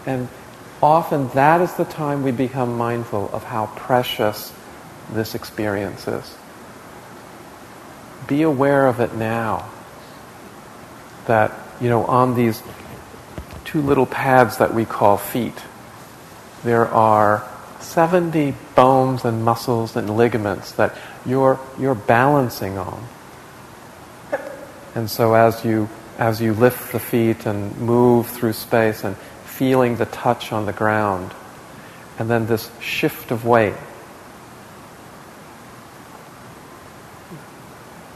And 0.06 0.28
often 0.82 1.28
that 1.30 1.60
is 1.60 1.72
the 1.74 1.84
time 1.84 2.22
we 2.22 2.32
become 2.32 2.76
mindful 2.76 3.30
of 3.32 3.44
how 3.44 3.66
precious 3.66 4.52
this 5.12 5.34
experience 5.34 6.08
is. 6.08 6.34
Be 8.26 8.42
aware 8.42 8.86
of 8.86 9.00
it 9.00 9.14
now 9.14 9.70
that, 11.26 11.52
you 11.80 11.88
know, 11.88 12.04
on 12.04 12.34
these 12.34 12.62
two 13.64 13.80
little 13.80 14.06
pads 14.06 14.58
that 14.58 14.74
we 14.74 14.84
call 14.84 15.16
feet, 15.16 15.62
there 16.64 16.86
are 16.88 17.48
70 17.80 18.54
bones 18.74 19.24
and 19.24 19.44
muscles 19.44 19.96
and 19.96 20.16
ligaments 20.16 20.72
that 20.72 20.96
you're, 21.26 21.58
you're 21.78 21.94
balancing 21.94 22.78
on. 22.78 23.06
And 24.94 25.10
so 25.10 25.34
as 25.34 25.64
you, 25.64 25.88
as 26.18 26.40
you 26.40 26.54
lift 26.54 26.92
the 26.92 27.00
feet 27.00 27.46
and 27.46 27.76
move 27.78 28.28
through 28.28 28.52
space 28.52 29.04
and 29.04 29.16
feeling 29.56 29.96
the 29.96 30.06
touch 30.06 30.52
on 30.52 30.66
the 30.66 30.72
ground, 30.72 31.32
and 32.18 32.28
then 32.30 32.46
this 32.46 32.70
shift 32.80 33.30
of 33.30 33.44
weight, 33.44 33.74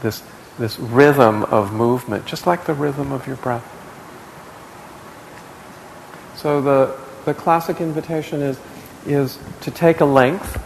this 0.01 0.23
this 0.57 0.79
rhythm 0.79 1.43
of 1.45 1.71
movement, 1.71 2.25
just 2.25 2.47
like 2.47 2.65
the 2.65 2.73
rhythm 2.73 3.11
of 3.11 3.27
your 3.27 3.35
breath. 3.37 3.65
So 6.35 6.61
the, 6.61 6.97
the 7.25 7.33
classic 7.33 7.79
invitation 7.81 8.41
is, 8.41 8.59
is 9.05 9.37
to 9.61 9.71
take 9.71 10.01
a 10.01 10.05
length, 10.05 10.63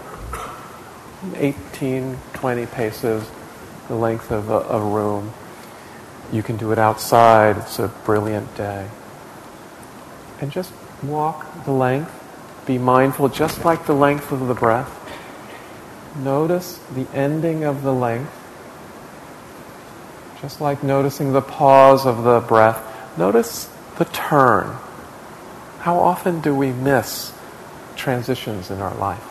18, 1.35 2.17
20 2.33 2.65
paces, 2.67 3.29
the 3.87 3.95
length 3.95 4.31
of 4.31 4.49
a, 4.49 4.59
a 4.59 4.79
room. 4.79 5.33
You 6.31 6.43
can 6.43 6.57
do 6.57 6.71
it 6.71 6.79
outside, 6.79 7.57
it's 7.57 7.79
a 7.79 7.89
brilliant 8.05 8.55
day. 8.55 8.87
And 10.41 10.51
just 10.51 10.73
walk 11.03 11.65
the 11.65 11.71
length, 11.71 12.11
be 12.65 12.77
mindful 12.77 13.29
just 13.29 13.63
like 13.63 13.85
the 13.85 13.93
length 13.93 14.31
of 14.31 14.47
the 14.47 14.53
breath. 14.53 14.97
Notice 16.17 16.79
the 16.93 17.07
ending 17.13 17.63
of 17.63 17.83
the 17.83 17.93
length 17.93 18.35
just 20.41 20.59
like 20.59 20.83
noticing 20.83 21.33
the 21.33 21.41
pause 21.41 22.05
of 22.05 22.23
the 22.23 22.39
breath, 22.39 22.81
notice 23.17 23.69
the 23.97 24.05
turn. 24.05 24.75
How 25.79 25.99
often 25.99 26.41
do 26.41 26.55
we 26.55 26.71
miss 26.71 27.31
transitions 27.95 28.71
in 28.71 28.81
our 28.81 28.95
life? 28.95 29.23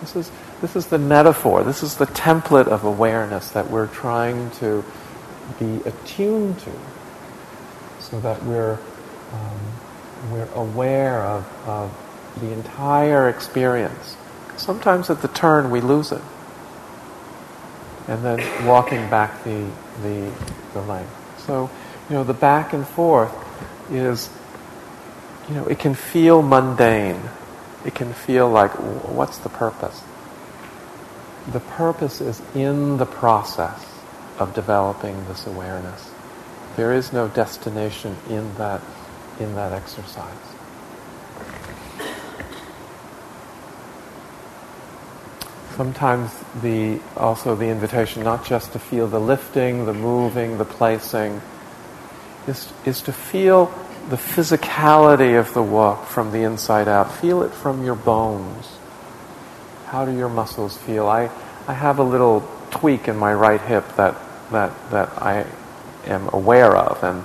This 0.00 0.16
is, 0.16 0.32
this 0.60 0.74
is 0.74 0.86
the 0.86 0.98
metaphor, 0.98 1.62
this 1.62 1.82
is 1.82 1.96
the 1.96 2.06
template 2.06 2.66
of 2.66 2.84
awareness 2.84 3.50
that 3.50 3.70
we're 3.70 3.86
trying 3.86 4.50
to 4.52 4.84
be 5.60 5.76
attuned 5.88 6.58
to 6.58 6.72
so 8.00 8.18
that 8.20 8.42
we're, 8.44 8.74
um, 9.32 9.60
we're 10.32 10.52
aware 10.54 11.22
of, 11.22 11.68
of 11.68 12.40
the 12.40 12.52
entire 12.52 13.28
experience. 13.28 14.16
Sometimes 14.56 15.10
at 15.10 15.22
the 15.22 15.28
turn 15.28 15.70
we 15.70 15.80
lose 15.80 16.12
it 16.12 16.22
and 18.08 18.24
then 18.24 18.66
walking 18.66 19.08
back 19.08 19.44
the, 19.44 19.70
the, 20.02 20.32
the 20.74 20.82
length. 20.82 21.44
So, 21.46 21.70
you 22.08 22.16
know, 22.16 22.24
the 22.24 22.34
back 22.34 22.72
and 22.72 22.86
forth 22.86 23.32
is, 23.90 24.28
you 25.48 25.54
know, 25.54 25.66
it 25.66 25.78
can 25.78 25.94
feel 25.94 26.42
mundane. 26.42 27.20
It 27.84 27.94
can 27.94 28.12
feel 28.12 28.48
like, 28.48 28.70
what's 28.72 29.38
the 29.38 29.48
purpose? 29.48 30.02
The 31.52 31.60
purpose 31.60 32.20
is 32.20 32.40
in 32.54 32.96
the 32.96 33.06
process 33.06 33.84
of 34.38 34.54
developing 34.54 35.26
this 35.26 35.46
awareness. 35.46 36.10
There 36.76 36.92
is 36.92 37.12
no 37.12 37.28
destination 37.28 38.16
in 38.28 38.54
that, 38.56 38.80
in 39.40 39.54
that 39.54 39.72
exercise. 39.72 40.54
sometimes 45.76 46.30
the 46.62 47.00
also 47.16 47.56
the 47.56 47.66
invitation 47.66 48.22
not 48.22 48.44
just 48.44 48.72
to 48.72 48.78
feel 48.78 49.08
the 49.08 49.18
lifting, 49.18 49.86
the 49.86 49.94
moving, 49.94 50.58
the 50.58 50.64
placing, 50.64 51.40
is, 52.46 52.72
is 52.84 53.02
to 53.02 53.12
feel 53.12 53.66
the 54.08 54.16
physicality 54.16 55.38
of 55.38 55.52
the 55.54 55.62
walk 55.62 56.06
from 56.06 56.30
the 56.32 56.42
inside 56.42 56.88
out. 56.88 57.12
Feel 57.12 57.42
it 57.42 57.52
from 57.52 57.84
your 57.84 57.94
bones. 57.94 58.68
How 59.86 60.04
do 60.04 60.16
your 60.16 60.28
muscles 60.28 60.76
feel? 60.76 61.08
I, 61.08 61.30
I 61.66 61.72
have 61.72 61.98
a 61.98 62.02
little 62.02 62.48
tweak 62.70 63.08
in 63.08 63.16
my 63.16 63.32
right 63.32 63.60
hip 63.60 63.84
that, 63.96 64.14
that, 64.50 64.90
that 64.90 65.08
I, 65.20 65.46
am 66.06 66.28
aware 66.32 66.76
of, 66.76 67.02
and 67.02 67.24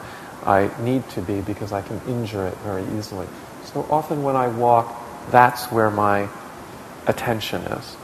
I 0.50 0.72
need 0.82 1.08
to 1.12 1.22
be 1.22 1.42
because 1.42 1.72
I 1.72 1.84
can 1.84 2.02
injure 2.08 2.48
it 2.48 2.58
very 2.60 2.84
easily. 2.98 3.28
So 3.66 3.86
often 3.92 4.24
when 4.24 4.36
I 4.36 4.48
walk, 4.48 4.92
that's 5.30 5.66
where 5.68 5.92
my 5.92 6.28
attention 7.06 7.62
is. 7.62 7.96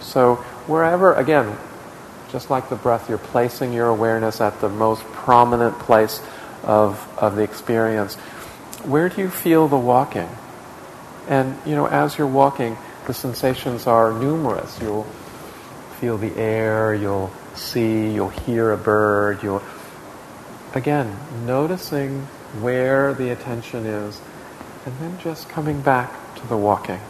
So 0.00 0.36
wherever, 0.66 1.12
again, 1.12 1.54
just 2.32 2.48
like 2.48 2.70
the 2.70 2.76
breath, 2.76 3.10
you're 3.10 3.18
placing 3.18 3.74
your 3.74 3.88
awareness 3.88 4.40
at 4.40 4.58
the 4.62 4.70
most 4.70 5.04
prominent 5.04 5.78
place 5.80 6.22
of, 6.62 7.06
of 7.18 7.36
the 7.36 7.42
experience. 7.42 8.14
Where 8.84 9.10
do 9.10 9.20
you 9.20 9.28
feel 9.28 9.68
the 9.68 9.76
walking? 9.76 10.30
And, 11.28 11.58
you 11.66 11.74
know, 11.74 11.86
as 11.86 12.16
you're 12.16 12.26
walking, 12.26 12.78
the 13.06 13.12
sensations 13.12 13.86
are 13.86 14.14
numerous. 14.14 14.80
You'll 14.80 15.04
feel 16.00 16.16
the 16.16 16.34
air, 16.36 16.94
you'll 16.94 17.30
see, 17.54 18.14
you'll 18.14 18.30
hear 18.30 18.72
a 18.72 18.78
bird, 18.78 19.42
you'll. 19.42 19.62
Again, 20.74 21.16
noticing 21.46 22.22
where 22.60 23.14
the 23.14 23.30
attention 23.30 23.86
is, 23.86 24.20
and 24.86 24.98
then 25.00 25.18
just 25.20 25.48
coming 25.48 25.80
back 25.80 26.34
to 26.36 26.46
the 26.46 26.56
walking. 26.56 27.00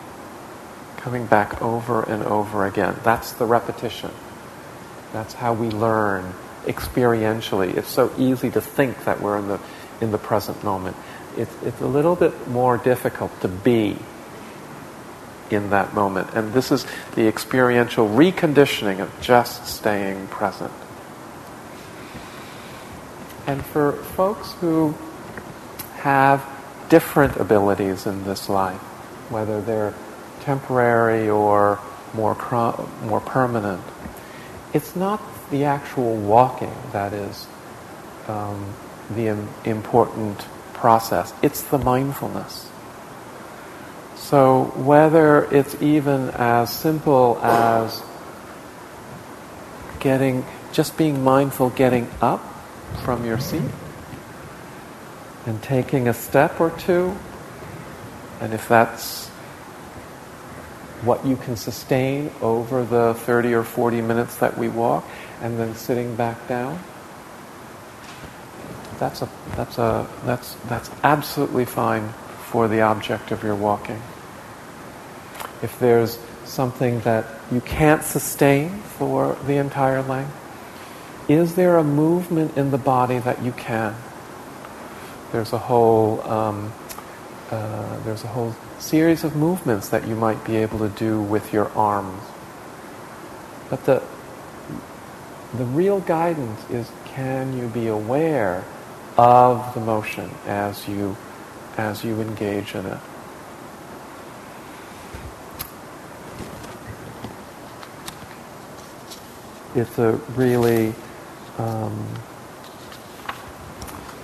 Coming 0.97 1.27
back 1.27 1.61
over 1.63 2.03
and 2.03 2.23
over 2.25 2.67
again. 2.67 2.97
That's 3.05 3.33
the 3.33 3.47
repetition. 3.47 4.11
That's 5.13 5.35
how 5.35 5.55
we 5.55 5.71
learn 5.71 6.35
experientially. 6.65 7.77
It's 7.77 7.89
so 7.89 8.13
easy 8.19 8.51
to 8.51 8.61
think 8.61 9.05
that 9.05 9.21
we're 9.21 9.39
in 9.39 9.49
the, 9.49 9.61
in 10.01 10.11
the 10.11 10.19
present 10.19 10.63
moment 10.63 10.97
it's, 11.39 11.63
it's 11.63 11.81
a 11.81 11.87
little 11.87 12.17
bit 12.17 12.49
more 12.49 12.77
difficult 12.77 13.41
to 13.41 13.49
be 13.49 13.97
in 15.51 15.71
that 15.71 15.95
moment. 15.95 16.29
And 16.35 16.53
this 16.53 16.71
is 16.73 16.87
the 17.15 17.27
experiential 17.27 18.09
reconditioning 18.09 19.01
of 19.01 19.21
just 19.21 19.67
staying 19.67 20.27
present. 20.29 20.73
And 23.49 23.65
for 23.65 23.93
folks 23.93 24.53
who 24.61 24.95
have 26.01 26.45
different 26.91 27.39
abilities 27.39 28.07
in 28.07 28.25
this 28.25 28.51
life, 28.51 28.79
whether 29.31 29.63
they're 29.63 29.95
temporary 30.41 31.31
or 31.31 31.81
more, 32.13 32.37
more 33.05 33.21
permanent, 33.23 33.83
it's 34.75 34.95
not 34.95 35.23
the 35.51 35.65
actual 35.65 36.15
walking 36.15 36.75
that 36.93 37.15
is 37.15 37.47
um, 38.27 38.75
the 39.13 39.29
Im- 39.29 39.49
important 39.65 40.45
process. 40.75 41.33
It's 41.41 41.63
the 41.63 41.79
mindfulness. 41.79 42.69
So 44.17 44.65
whether 44.77 45.45
it's 45.45 45.81
even 45.81 46.29
as 46.35 46.71
simple 46.71 47.39
as 47.43 48.03
getting, 50.01 50.45
just 50.71 50.99
being 50.99 51.25
mindful, 51.25 51.71
getting 51.71 52.11
up 52.21 52.45
from 53.05 53.25
your 53.25 53.39
seat. 53.39 53.71
And 55.47 55.63
taking 55.63 56.09
a 56.09 56.15
step 56.15 56.61
or 56.61 56.71
two, 56.71 57.17
and 58.41 58.53
if 58.53 58.69
that's 58.69 59.29
what 61.03 61.25
you 61.25 61.37
can 61.37 61.57
sustain 61.57 62.31
over 62.41 62.85
the 62.85 63.15
30 63.15 63.55
or 63.55 63.63
40 63.63 64.03
minutes 64.03 64.37
that 64.39 64.59
we 64.59 64.69
walk, 64.69 65.05
and 65.41 65.59
then 65.59 65.75
sitting 65.75 66.17
back 66.17 66.49
down. 66.49 66.79
That's 68.99 69.23
a 69.23 69.29
that's 69.55 69.79
a 69.79 70.09
that's 70.25 70.55
that's 70.69 70.91
absolutely 71.05 71.65
fine 71.65 72.09
for 72.51 72.67
the 72.67 72.81
object 72.81 73.31
of 73.31 73.45
your 73.45 73.55
walking. 73.55 74.03
If 75.63 75.79
there's 75.79 76.19
something 76.45 77.01
that 77.01 77.27
you 77.53 77.61
can't 77.61 78.03
sustain 78.03 78.81
for 78.81 79.37
the 79.47 79.57
entire 79.57 80.03
length, 80.03 80.35
is 81.29 81.55
there 81.55 81.77
a 81.77 81.85
movement 81.85 82.57
in 82.57 82.71
the 82.71 82.79
body 82.79 83.19
that 83.19 83.43
you 83.43 83.53
can? 83.53 83.95
There's 85.31 85.53
a 85.53 85.59
whole 85.59 86.23
um, 86.23 86.73
uh, 87.51 88.01
there's 88.01 88.25
a 88.25 88.29
whole 88.29 88.55
series 88.79 89.25
of 89.25 89.37
movements 89.37 89.91
that 89.91 90.07
you 90.07 90.15
might 90.15 90.43
be 90.45 90.57
able 90.57 90.79
to 90.79 90.89
do 90.89 91.21
with 91.21 91.53
your 91.53 91.71
arms. 91.73 92.23
But 93.69 93.85
the 93.85 94.03
the 95.55 95.65
real 95.65 96.01
guidance 96.01 96.69
is 96.71 96.91
can 97.07 97.57
you 97.57 97.69
be 97.69 97.89
aware 97.89 98.65
of 99.19 99.75
the 99.75 99.81
motion 99.81 100.31
as 100.47 100.89
you 100.89 101.17
as 101.77 102.05
you 102.05 102.21
engage 102.21 102.75
in 102.75 102.87
it. 102.87 102.99
It's 109.75 109.99
a 109.99 110.13
really 110.35 110.95
um, 111.59 112.09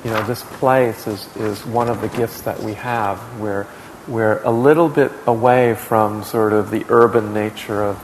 you 0.04 0.10
know 0.10 0.22
this 0.26 0.42
place 0.42 1.06
is, 1.06 1.34
is 1.36 1.64
one 1.66 1.88
of 1.88 2.00
the 2.00 2.08
gifts 2.08 2.42
that 2.42 2.60
we 2.60 2.74
have. 2.74 3.18
Where 3.40 3.66
we're 4.06 4.42
a 4.42 4.50
little 4.50 4.88
bit 4.88 5.12
away 5.26 5.74
from 5.74 6.24
sort 6.24 6.52
of 6.52 6.70
the 6.70 6.84
urban 6.88 7.34
nature 7.34 7.82
of 7.82 8.02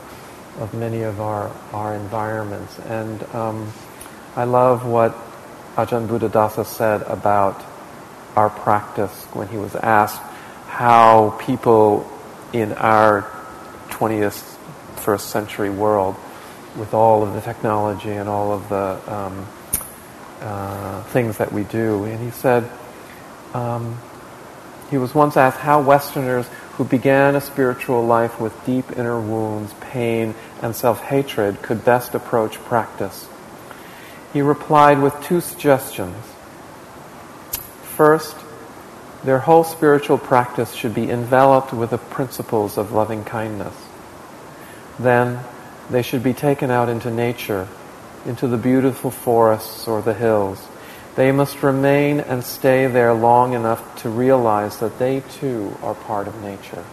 of 0.59 0.75
many 0.75 1.03
of 1.03 1.21
our 1.21 1.51
our 1.73 1.95
environments. 1.95 2.79
And 2.81 3.23
um, 3.35 3.73
I 4.37 4.45
love 4.45 4.87
what 4.87 5.13
Ajahn 5.77 6.09
Buddhadasa 6.09 6.67
said 6.67 7.03
about 7.03 7.65
our 8.37 8.51
practice 8.51 9.25
when 9.33 9.49
he 9.49 9.57
was 9.57 9.75
asked 9.75 10.21
how 10.67 11.37
people 11.41 12.11
in 12.53 12.73
our 12.73 13.23
20th, 13.89 14.57
first 14.97 15.31
century 15.31 15.71
world, 15.71 16.17
with 16.77 16.95
all 16.95 17.23
of 17.23 17.35
the 17.35 17.41
technology 17.41 18.11
and 18.11 18.29
all 18.29 18.53
of 18.53 18.69
the 18.69 19.13
um, 19.13 19.47
uh, 20.41 21.03
things 21.05 21.39
that 21.39 21.53
we 21.53 21.65
do, 21.65 22.05
and 22.05 22.23
he 22.23 22.31
said, 22.31 22.69
um, 23.55 23.99
he 24.91 24.99
was 24.99 25.15
once 25.15 25.37
asked 25.37 25.59
how 25.59 25.81
Westerners 25.81 26.49
who 26.73 26.85
began 26.85 27.37
a 27.37 27.41
spiritual 27.41 28.05
life 28.05 28.41
with 28.41 28.65
deep 28.65 28.91
inner 28.97 29.21
wounds, 29.21 29.73
pain, 29.81 30.35
and 30.63 30.75
self 30.75 31.01
hatred 31.03 31.63
could 31.63 31.85
best 31.85 32.15
approach 32.15 32.57
practice 32.65 33.29
he 34.33 34.43
replied 34.43 35.01
with 35.01 35.21
two 35.23 35.41
suggestions. 35.41 36.25
First, 37.83 38.37
their 39.25 39.41
whole 39.41 39.65
spiritual 39.65 40.19
practice 40.19 40.73
should 40.73 40.95
be 40.95 41.11
enveloped 41.11 41.73
with 41.73 41.91
the 41.91 41.99
principles 41.99 42.79
of 42.79 42.93
loving 42.93 43.25
kindness. 43.25 43.75
Then, 44.99 45.41
they 45.91 46.03
should 46.03 46.23
be 46.23 46.33
taken 46.33 46.71
out 46.71 46.89
into 46.89 47.11
nature, 47.11 47.69
into 48.25 48.47
the 48.47 48.57
beautiful 48.57 49.11
forests 49.11 49.89
or 49.89 50.03
the 50.03 50.15
hills. 50.15 50.67
They 51.17 51.33
must 51.33 51.63
remain 51.63 52.21
and 52.21 52.45
stay 52.45 52.87
there 52.87 53.13
long 53.13 53.55
enough 53.55 54.03
to 54.03 54.09
realize 54.09 54.79
that 54.79 54.99
they 54.99 55.21
too 55.21 55.77
are 55.83 55.95
part 55.95 56.29
of 56.29 56.43
nature. 56.43 56.85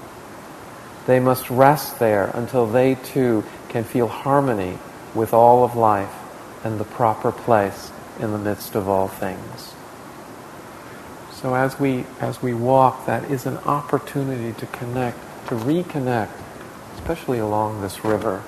They 1.06 1.20
must 1.20 1.50
rest 1.50 2.00
there 2.00 2.32
until 2.34 2.66
they 2.66 2.96
too 2.96 3.44
can 3.70 3.84
feel 3.84 4.08
harmony 4.08 4.78
with 5.14 5.34
all 5.34 5.64
of 5.64 5.76
life 5.76 6.14
and 6.64 6.80
the 6.80 6.84
proper 6.84 7.32
place 7.32 7.92
in 8.20 8.32
the 8.32 8.38
midst 8.38 8.76
of 8.76 8.90
all 8.90 9.08
things. 9.08 9.74
So 11.32 11.54
as 11.54 11.80
we 11.80 12.04
as 12.20 12.42
we 12.42 12.56
walk, 12.56 13.06
that 13.06 13.30
is 13.30 13.46
an 13.46 13.58
opportunity 13.60 14.54
to 14.60 14.66
connect, 14.66 15.20
to 15.50 15.56
reconnect, 15.56 16.32
especially 16.96 17.38
along 17.38 17.82
this 17.82 18.04
river, 18.04 18.44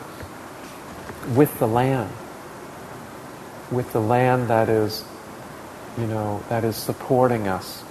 with 1.36 1.58
the 1.60 1.68
land, 1.68 2.12
with 3.72 3.92
the 3.94 4.02
land 4.02 4.50
that 4.50 4.70
is, 4.70 5.04
you 5.98 6.08
know, 6.08 6.44
that 6.50 6.64
is 6.64 6.76
supporting 6.76 7.48
us, 7.48 7.84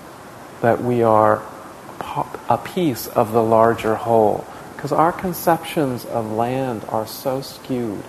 that 0.63 0.83
we 0.83 1.03
are 1.03 1.43
a 2.49 2.59
piece 2.59 3.07
of 3.09 3.33
the 3.33 3.43
larger 3.43 3.95
whole. 3.95 4.47
Because 4.75 4.93
our 4.93 5.13
conceptions 5.13 6.05
of 6.05 6.31
land 6.33 6.85
are 6.89 7.07
so 7.07 7.41
skewed 7.41 8.05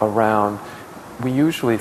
around 0.00 0.58
we 1.22 1.32
usually 1.32 1.78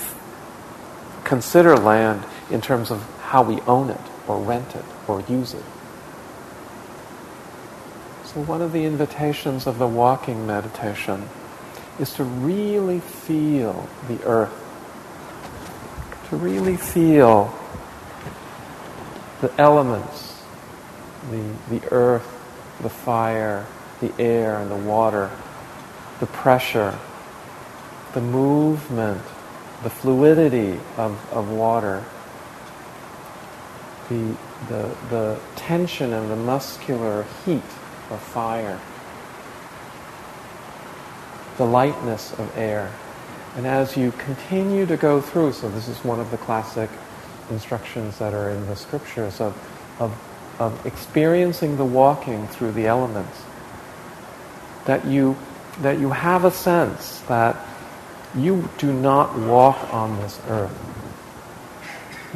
consider 1.24 1.78
land 1.78 2.26
in 2.50 2.62
terms 2.62 2.92
of 2.92 3.02
how 3.22 3.44
we 3.44 3.62
own 3.62 3.90
it 3.90 4.02
or 4.28 4.40
rent 4.40 4.76
it 4.76 4.86
or 5.08 5.22
use 5.22 5.54
it. 5.54 5.64
So, 8.26 8.42
one 8.42 8.62
of 8.62 8.74
the 8.74 8.86
invitations 8.86 9.66
of 9.66 9.80
the 9.80 9.88
walking 9.88 10.46
meditation 10.46 11.28
is 12.00 12.14
to 12.14 12.24
really 12.24 13.00
feel 13.00 13.88
the 14.08 14.24
earth, 14.26 14.54
to 16.30 16.36
really 16.36 16.78
feel 16.78 17.54
the 19.42 19.52
elements, 19.60 20.42
the, 21.30 21.44
the 21.70 21.82
earth, 21.92 22.28
the 22.82 22.90
fire, 22.90 23.66
the 24.00 24.14
air, 24.20 24.60
and 24.60 24.72
the 24.72 24.76
water, 24.76 25.30
the 26.20 26.26
pressure, 26.28 26.98
the 28.14 28.22
movement, 28.22 29.22
the 29.84 29.90
fluidity 29.90 30.80
of, 30.98 31.34
of 31.34 31.50
water, 31.50 32.04
the, 34.10 34.36
the, 34.68 34.96
the 35.10 35.40
tension 35.56 36.14
and 36.14 36.30
the 36.30 36.36
muscular 36.36 37.26
heat 37.46 37.62
of 38.10 38.20
fire, 38.22 38.80
the 41.60 41.66
lightness 41.66 42.32
of 42.40 42.58
air. 42.58 42.90
And 43.58 43.68
as 43.68 43.98
you 43.98 44.14
continue 44.14 44.86
to 44.86 44.96
go 44.96 45.20
through, 45.20 45.52
so 45.52 45.70
this 45.70 45.90
is 45.90 45.98
one 46.06 46.22
of 46.22 46.32
the 46.32 46.38
classic 46.38 46.90
instructions 47.50 48.18
that 48.20 48.34
are 48.34 48.50
in 48.50 48.66
the 48.68 48.78
scriptures 48.78 49.42
of, 49.42 49.54
of, 50.00 50.18
of 50.58 50.86
experiencing 50.86 51.76
the 51.76 51.84
walking 51.84 52.48
through 52.48 52.72
the 52.72 52.88
elements, 52.88 53.44
that 54.86 55.06
you, 55.06 55.36
that 55.82 56.00
you 56.00 56.12
have 56.12 56.46
a 56.46 56.52
sense 56.52 57.20
that 57.28 57.58
you 58.38 58.70
do 58.78 58.94
not 58.94 59.38
walk 59.38 59.94
on 59.94 60.18
this 60.22 60.40
earth. 60.48 60.78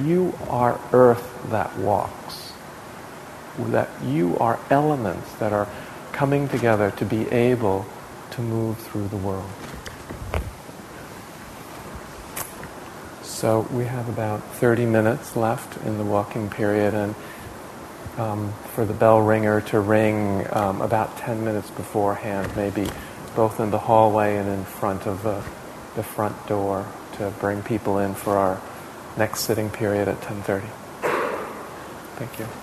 You 0.04 0.38
are 0.50 0.78
earth 0.92 1.50
that 1.50 1.78
walks. 1.78 2.52
That 3.58 3.90
you 4.04 4.38
are 4.40 4.60
elements 4.70 5.32
that 5.36 5.54
are 5.54 5.70
coming 6.12 6.50
together 6.50 6.92
to 6.92 7.06
be 7.06 7.30
able 7.30 7.86
to 8.34 8.42
move 8.42 8.78
through 8.78 9.08
the 9.08 9.18
world. 9.18 9.50
So 13.22 13.68
we 13.72 13.86
have 13.86 14.08
about 14.08 14.42
30 14.56 14.86
minutes 14.86 15.36
left 15.36 15.84
in 15.86 15.98
the 15.98 16.04
walking 16.04 16.50
period, 16.50 16.94
and 16.94 17.16
um, 18.18 18.54
for 18.74 18.86
the 18.86 18.94
bell 18.94 19.22
ringer 19.22 19.62
to 19.62 19.80
ring 19.80 20.48
um, 20.56 20.82
about 20.82 21.18
10 21.18 21.44
minutes 21.44 21.70
beforehand, 21.72 22.56
maybe 22.56 22.88
both 23.36 23.60
in 23.60 23.72
the 23.72 23.80
hallway 23.80 24.38
and 24.38 24.48
in 24.48 24.64
front 24.64 25.08
of 25.08 25.24
the, 25.24 25.44
the 25.96 26.04
front 26.04 26.48
door 26.48 26.86
to 27.18 27.32
bring 27.40 27.62
people 27.64 27.98
in 27.98 28.16
for 28.16 28.38
our 28.38 28.62
next 29.18 29.42
sitting 29.42 29.70
period 29.70 30.08
at 30.08 30.20
10.30. 30.22 30.70
Thank 32.16 32.40
you. 32.40 32.63